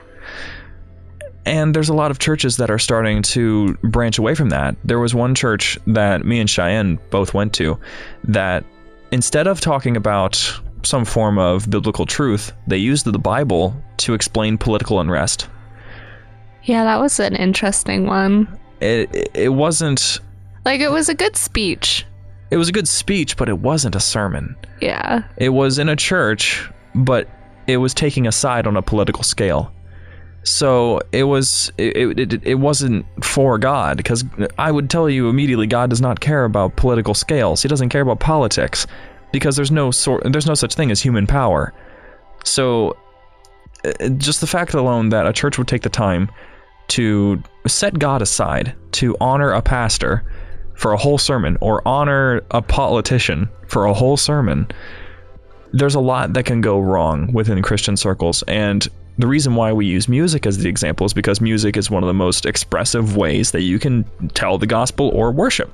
[1.48, 4.76] And there's a lot of churches that are starting to branch away from that.
[4.84, 7.78] There was one church that me and Cheyenne both went to
[8.24, 8.64] that
[9.12, 10.34] instead of talking about
[10.82, 15.48] some form of biblical truth, they used the Bible to explain political unrest.
[16.64, 18.46] Yeah, that was an interesting one.
[18.80, 20.20] It it wasn't
[20.64, 22.04] Like it was a good speech.
[22.50, 24.54] it was a good speech, but it wasn't a sermon.
[24.80, 25.22] Yeah.
[25.38, 27.26] It was in a church, but
[27.66, 29.72] it was taking a side on a political scale.
[30.48, 34.24] So it was it, it, it wasn't for God because
[34.58, 37.62] I would tell you immediately God does not care about political scales.
[37.62, 38.86] He doesn't care about politics
[39.32, 41.74] because there's no sort there's no such thing as human power.
[42.44, 42.96] So
[43.84, 46.30] uh, just the fact alone that a church would take the time
[46.88, 50.24] to set God aside to honor a pastor
[50.74, 54.66] for a whole sermon or honor a politician for a whole sermon
[55.72, 58.42] there's a lot that can go wrong within Christian circles.
[58.44, 58.88] And
[59.18, 62.06] the reason why we use music as the example is because music is one of
[62.06, 64.04] the most expressive ways that you can
[64.34, 65.70] tell the gospel or worship.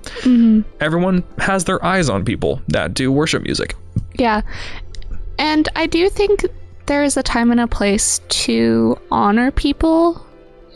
[0.80, 3.76] Everyone has their eyes on people that do worship music.
[4.14, 4.40] Yeah.
[5.38, 6.46] And I do think
[6.86, 10.24] there is a time and a place to honor people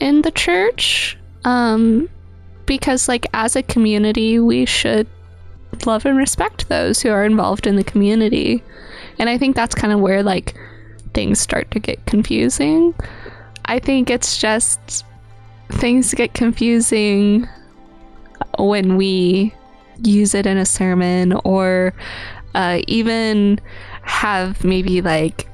[0.00, 1.16] in the church.
[1.44, 2.08] Um
[2.66, 5.06] because like as a community, we should
[5.86, 8.62] love and respect those who are involved in the community.
[9.18, 10.54] And I think that's kind of where like
[11.14, 12.94] things start to get confusing.
[13.64, 15.04] I think it's just
[15.72, 17.46] things get confusing
[18.58, 19.54] when we
[20.02, 21.92] use it in a sermon or
[22.54, 23.60] uh, even
[24.02, 25.48] have maybe like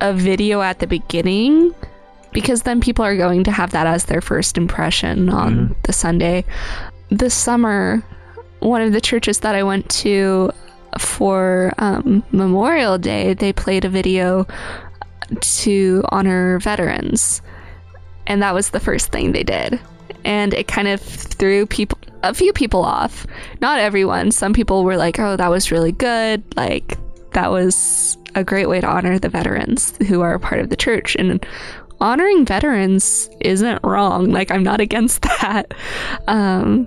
[0.00, 1.74] a video at the beginning
[2.32, 6.44] because then people are going to have that as their first impression on the Sunday.
[7.10, 8.02] This summer,
[8.60, 10.50] one of the churches that I went to
[10.98, 14.46] for um, Memorial Day, they played a video
[15.40, 17.42] to honor veterans.
[18.26, 19.80] And that was the first thing they did.
[20.24, 23.26] And it kind of threw people, a few people off.
[23.60, 24.30] Not everyone.
[24.30, 26.42] Some people were like, oh, that was really good.
[26.56, 26.98] Like,
[27.32, 30.76] that was a great way to honor the veterans who are a part of the
[30.76, 31.16] church.
[31.16, 31.44] And
[32.00, 34.30] honoring veterans isn't wrong.
[34.30, 35.72] Like, I'm not against that.
[36.28, 36.86] Um,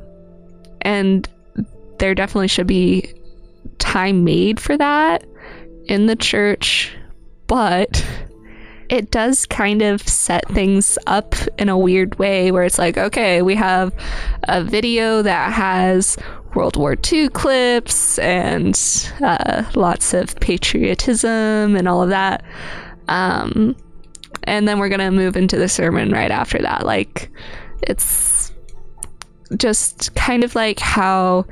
[0.82, 1.28] and
[2.00, 3.14] there definitely should be
[3.80, 5.26] time made for that
[5.86, 6.96] in the church,
[7.48, 8.06] but
[8.90, 13.42] it does kind of set things up in a weird way where it's like, okay,
[13.42, 13.94] we have
[14.44, 16.18] a video that has
[16.54, 18.78] World War II clips and
[19.22, 22.44] uh, lots of patriotism and all of that.
[23.08, 23.76] Um,
[24.44, 26.86] and then we're going to move into the sermon right after that.
[26.86, 27.32] Like,
[27.82, 28.54] it's
[29.58, 31.46] just kind of like how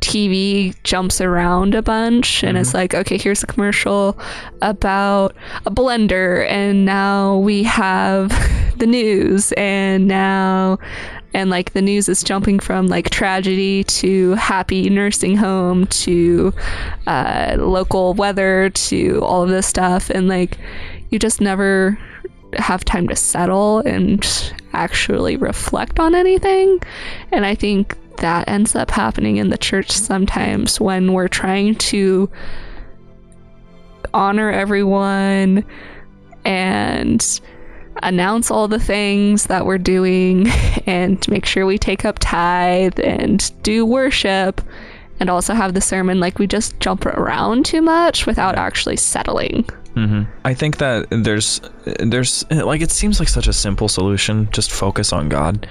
[0.00, 4.18] TV jumps around a bunch and it's like, okay, here's a commercial
[4.62, 5.34] about
[5.64, 8.30] a blender, and now we have
[8.78, 10.78] the news, and now,
[11.34, 16.52] and like the news is jumping from like tragedy to happy nursing home to
[17.06, 20.58] uh, local weather to all of this stuff, and like
[21.10, 21.98] you just never
[22.54, 26.80] have time to settle and actually reflect on anything.
[27.32, 32.30] And I think that ends up happening in the church sometimes when we're trying to
[34.14, 35.64] honor everyone
[36.44, 37.40] and
[38.02, 40.46] announce all the things that we're doing
[40.86, 44.60] and make sure we take up tithe and do worship
[45.18, 46.20] and also have the sermon.
[46.20, 50.30] Like we just jump around too much without actually settling Mm-hmm.
[50.44, 51.60] I think that there's
[52.00, 55.66] there's like it seems like such a simple solution, just focus on God.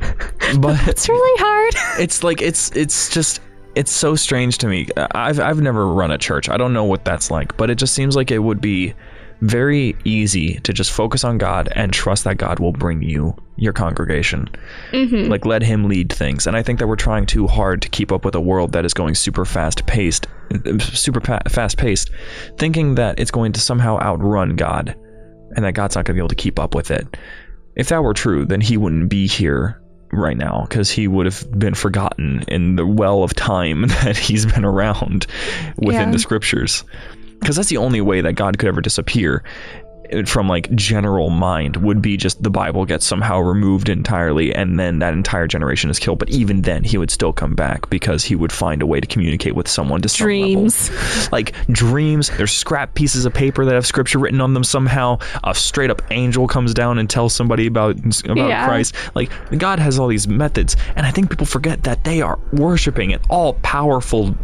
[0.58, 3.40] But it's really hard it's like it's it's just
[3.76, 4.88] it's so strange to me.
[5.12, 6.48] I've I've never run a church.
[6.48, 8.94] I don't know what that's like, but it just seems like it would be
[9.42, 13.72] very easy to just focus on God and trust that God will bring you your
[13.72, 14.48] congregation.
[14.92, 15.30] Mm-hmm.
[15.30, 16.46] Like let him lead things.
[16.46, 18.84] And I think that we're trying too hard to keep up with a world that
[18.84, 20.26] is going super fast paced,
[20.80, 22.10] super pa- fast paced,
[22.58, 24.94] thinking that it's going to somehow outrun God
[25.56, 27.16] and that God's not going to be able to keep up with it.
[27.76, 29.80] If that were true, then he wouldn't be here
[30.12, 34.44] right now because he would have been forgotten in the well of time that he's
[34.44, 35.26] been around
[35.78, 36.10] within Yeah.
[36.10, 36.84] the scriptures.
[37.40, 39.42] Because that's the only way that God could ever disappear
[40.12, 44.78] uh, from like general mind would be just the Bible gets somehow removed entirely and
[44.78, 46.18] then that entire generation is killed.
[46.18, 49.06] But even then, he would still come back because he would find a way to
[49.06, 51.30] communicate with someone to some level Dreams.
[51.32, 52.28] like dreams.
[52.36, 55.18] There's scrap pieces of paper that have scripture written on them somehow.
[55.44, 58.66] A straight up angel comes down and tells somebody about about Yeah.
[58.66, 58.94] Christ.
[59.14, 63.12] Like God has all these methods, and I think people forget that they are worshiping
[63.14, 64.34] an all powerful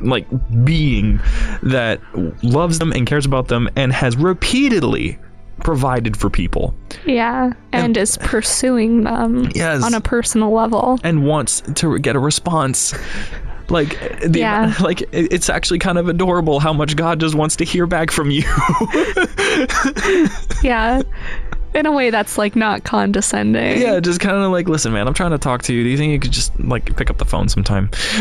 [0.00, 0.26] like
[0.64, 1.20] being
[1.62, 2.00] that
[2.42, 5.18] loves them and cares about them and has repeatedly
[5.60, 6.74] provided for people
[7.06, 7.52] Yeah.
[7.72, 9.82] And is pursuing them Yes.
[9.82, 10.98] on a personal level.
[11.02, 12.94] and wants to get a response.
[13.70, 14.74] Like the Yeah.
[14.80, 18.30] like it's actually kind of adorable how much God just wants to hear back from
[18.30, 18.42] you.
[20.62, 21.02] Yeah.
[21.76, 23.78] In a way that's like not condescending.
[23.78, 25.84] Yeah, just kind of like, listen, man, I'm trying to talk to you.
[25.84, 27.90] Do you think you could just like pick up the phone sometime?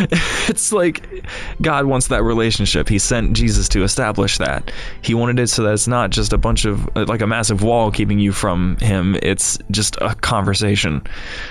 [0.49, 1.25] it's like
[1.61, 2.89] God wants that relationship.
[2.89, 4.73] He sent Jesus to establish that.
[5.01, 7.91] He wanted it so that it's not just a bunch of like a massive wall
[7.91, 9.15] keeping you from Him.
[9.23, 11.01] It's just a conversation.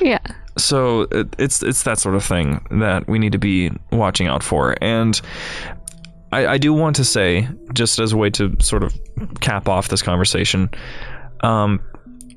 [0.03, 0.21] Yeah.
[0.59, 4.43] So it, it's it's that sort of thing that we need to be watching out
[4.43, 4.77] for.
[4.83, 5.19] And
[6.33, 8.93] I, I do want to say, just as a way to sort of
[9.41, 10.69] cap off this conversation,
[11.41, 11.81] um,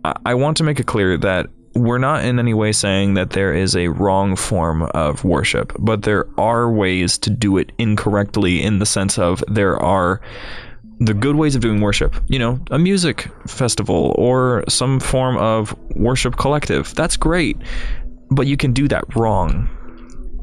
[0.03, 3.53] I, want to make it clear that we're not in any way saying that there
[3.53, 8.79] is a wrong form of worship, but there are ways to do it incorrectly in
[8.79, 10.21] the sense of there are
[10.99, 12.15] the good ways of doing worship.
[12.27, 16.93] You know, a music festival or some form of worship collective.
[16.95, 17.57] That's great,
[18.31, 19.69] but you can do that wrong.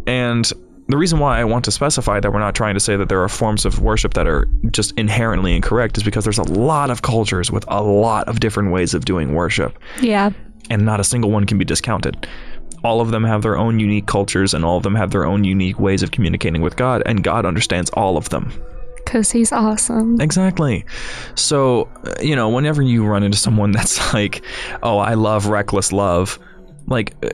[0.07, 0.50] And
[0.89, 3.22] the reason why I want to specify that we're not trying to say that there
[3.22, 7.03] are forms of worship that are just inherently incorrect is because there's a lot of
[7.03, 10.30] cultures with a lot of different ways of doing worship, Yeah.
[10.70, 12.26] and not a single one can be discounted.
[12.82, 15.43] All of them have their own unique cultures, and all of them have their own
[15.45, 18.53] unique ways of communicating with God, and God understands all of them.
[18.97, 20.20] Because he's awesome.
[20.20, 20.85] Exactly.
[21.35, 24.43] So, uh, you know, whenever you run into someone that's like,
[24.82, 26.39] "Oh, I love reckless love,"
[26.87, 27.28] like uh,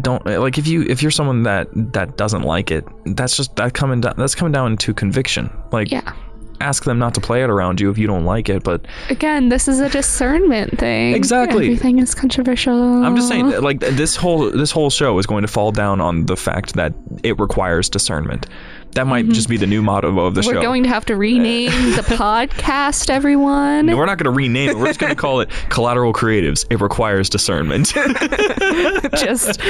[0.00, 2.84] don't like if you if you're someone that that doesn't like it,
[3.16, 5.50] that's just that coming down that's coming down to conviction.
[5.72, 6.12] Like Yeah.
[6.60, 9.48] ask them not to play it around you if you don't like it, but Again,
[9.48, 11.14] this is a discernment thing.
[11.14, 11.64] Exactly.
[11.64, 13.02] Everything is controversial.
[13.04, 16.26] I'm just saying like this whole this whole show is going to fall down on
[16.26, 18.46] the fact that it requires discernment.
[18.92, 20.52] That might just be the new motto of the show.
[20.52, 23.86] We're going to have to rename the podcast, everyone.
[23.86, 24.76] No, we're not going to rename it.
[24.76, 26.66] We're just going to call it Collateral Creatives.
[26.70, 27.86] It requires discernment.
[29.16, 29.60] just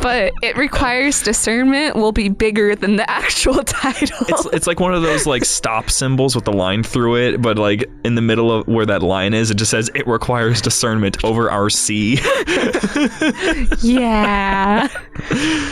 [0.00, 4.94] but it requires discernment will be bigger than the actual title it's it's like one
[4.94, 8.52] of those like stop symbols with the line through it, but like in the middle
[8.52, 12.16] of where that line is, it just says it requires discernment over our C.
[13.82, 14.88] yeah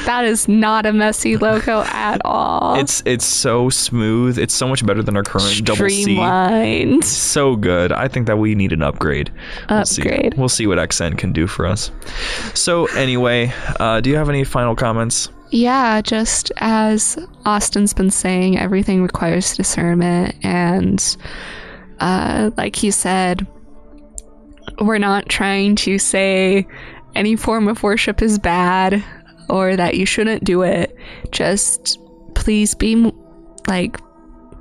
[0.04, 4.38] that is not a messy logo at all it's it's so smooth.
[4.38, 7.00] It's so much better than our current double C.
[7.02, 7.92] So good.
[7.92, 9.32] I think that we need an upgrade.
[9.68, 10.02] We'll see.
[10.02, 10.34] Upgrade.
[10.34, 11.90] We'll see what XN can do for us.
[12.54, 15.28] So anyway, uh, do you have any final comments?
[15.50, 21.16] yeah just as austin's been saying everything requires discernment and
[21.98, 23.46] uh like he said
[24.80, 26.66] we're not trying to say
[27.14, 29.02] any form of worship is bad
[29.48, 30.96] or that you shouldn't do it
[31.32, 31.98] just
[32.40, 33.12] please be
[33.68, 33.98] like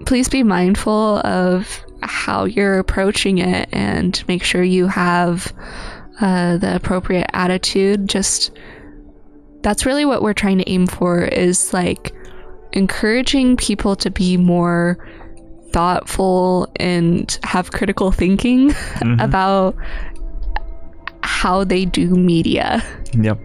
[0.05, 5.53] please be mindful of how you're approaching it and make sure you have
[6.19, 8.07] uh, the appropriate attitude.
[8.07, 8.51] Just
[9.61, 12.13] that's really what we're trying to aim for is like
[12.73, 14.97] encouraging people to be more
[15.71, 18.73] thoughtful and have critical thinking
[19.19, 19.75] about
[21.23, 22.84] how they do media.
[23.13, 23.39] Yep.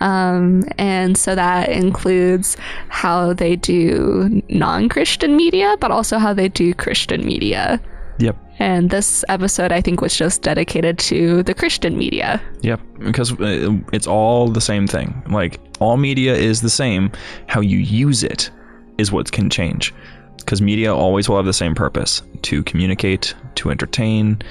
[0.00, 2.56] Um, and so that includes
[2.88, 7.80] how they do non-christian media but also how they do christian media
[8.18, 8.36] Yep.
[8.58, 13.76] and this episode i think was just dedicated to the christian media Yep, because uh,
[13.92, 15.22] it's all the same thing.
[15.30, 17.12] Like all media is the same.
[17.46, 18.50] How you use it
[18.98, 19.94] is what can change.
[20.38, 24.42] Because media always will have the same purpose: to communicate, to entertain,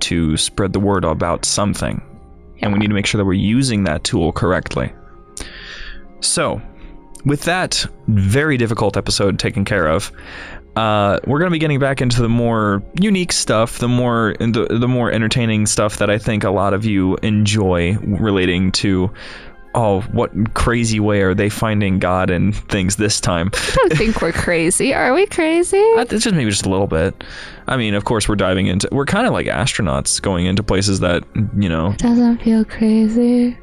[0.00, 2.02] to spread the word about something.
[2.60, 4.92] And we need to make sure that we're using that tool correctly.
[6.20, 6.60] So,
[7.24, 10.10] with that very difficult episode taken care of,
[10.76, 14.66] uh, we're going to be getting back into the more unique stuff, the more the,
[14.70, 19.10] the more entertaining stuff that I think a lot of you enjoy relating to.
[19.74, 23.50] Oh, what crazy way are they finding God and things this time?
[23.54, 27.22] i don't think we're crazy are we crazy It's just maybe just a little bit.
[27.66, 28.88] I mean, of course, we're diving into.
[28.90, 31.22] We're kind of like astronauts going into places that
[31.56, 31.92] you know.
[31.98, 33.58] doesn't feel crazy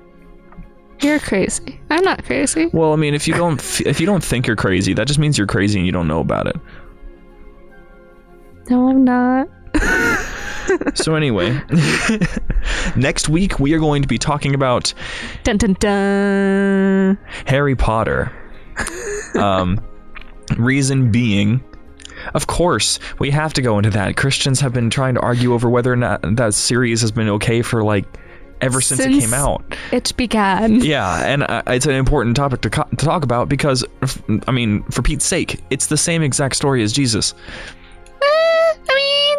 [1.02, 1.82] You're crazy.
[1.90, 2.68] I'm not crazy.
[2.72, 5.38] Well, I mean, if you don't if you don't think you're crazy, that just means
[5.38, 6.56] you're crazy and you don't know about it.
[8.70, 9.48] No, I'm not.
[10.96, 11.62] So anyway,
[12.96, 14.94] next week we are going to be talking about
[15.44, 17.18] Dun dun dun.
[17.46, 18.32] Harry Potter.
[19.36, 19.80] Um,
[20.58, 21.64] reason being,
[22.34, 24.16] of course, we have to go into that.
[24.18, 27.62] Christians have been trying to argue over whether or not that series has been okay
[27.62, 28.06] for like
[28.62, 29.64] ever since, it came out.
[29.92, 30.76] It began.
[30.82, 34.52] Yeah, and uh, it's an important topic to, co- to talk about because, f- I
[34.52, 37.34] mean, for Pete's sake, it's the same exact story as Jesus.
[38.22, 39.38] Eh, I mean,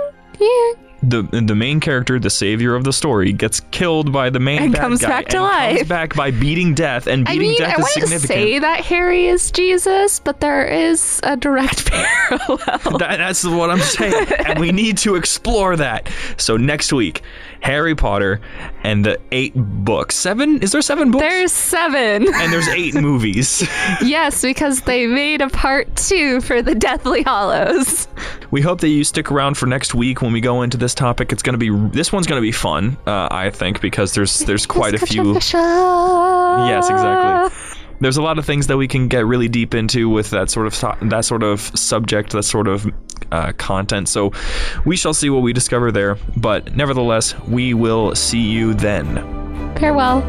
[0.78, 0.85] yeah.
[1.08, 4.72] The the main character, the savior of the story, gets killed by the main And
[4.72, 7.58] bad comes guy back to and Comes back by beating death, and I beating mean,
[7.58, 8.28] death I is significant.
[8.28, 12.98] say that Harry is Jesus, but there is a direct parallel.
[12.98, 16.08] That- that's what I'm saying, and we need to explore that.
[16.36, 17.22] So next week,
[17.60, 18.40] Harry Potter
[18.82, 20.14] and the eight books.
[20.14, 20.62] Seven?
[20.62, 21.22] Is there seven books?
[21.22, 22.26] There's seven.
[22.34, 23.66] and there's eight movies.
[24.02, 28.08] yes, because they made a part two for the Deathly Hallows.
[28.52, 31.32] We hope that you stick around for next week when we go into this topic.
[31.32, 34.94] It's gonna be this one's gonna be fun, uh, I think, because there's there's quite
[34.94, 35.34] a few.
[35.34, 37.85] Yes, exactly.
[38.00, 40.66] There's a lot of things that we can get really deep into with that sort
[40.66, 42.86] of that sort of subject, that sort of
[43.32, 44.08] uh, content.
[44.08, 44.32] So
[44.84, 46.16] we shall see what we discover there.
[46.36, 49.16] But nevertheless, we will see you then.
[49.76, 50.22] Farewell.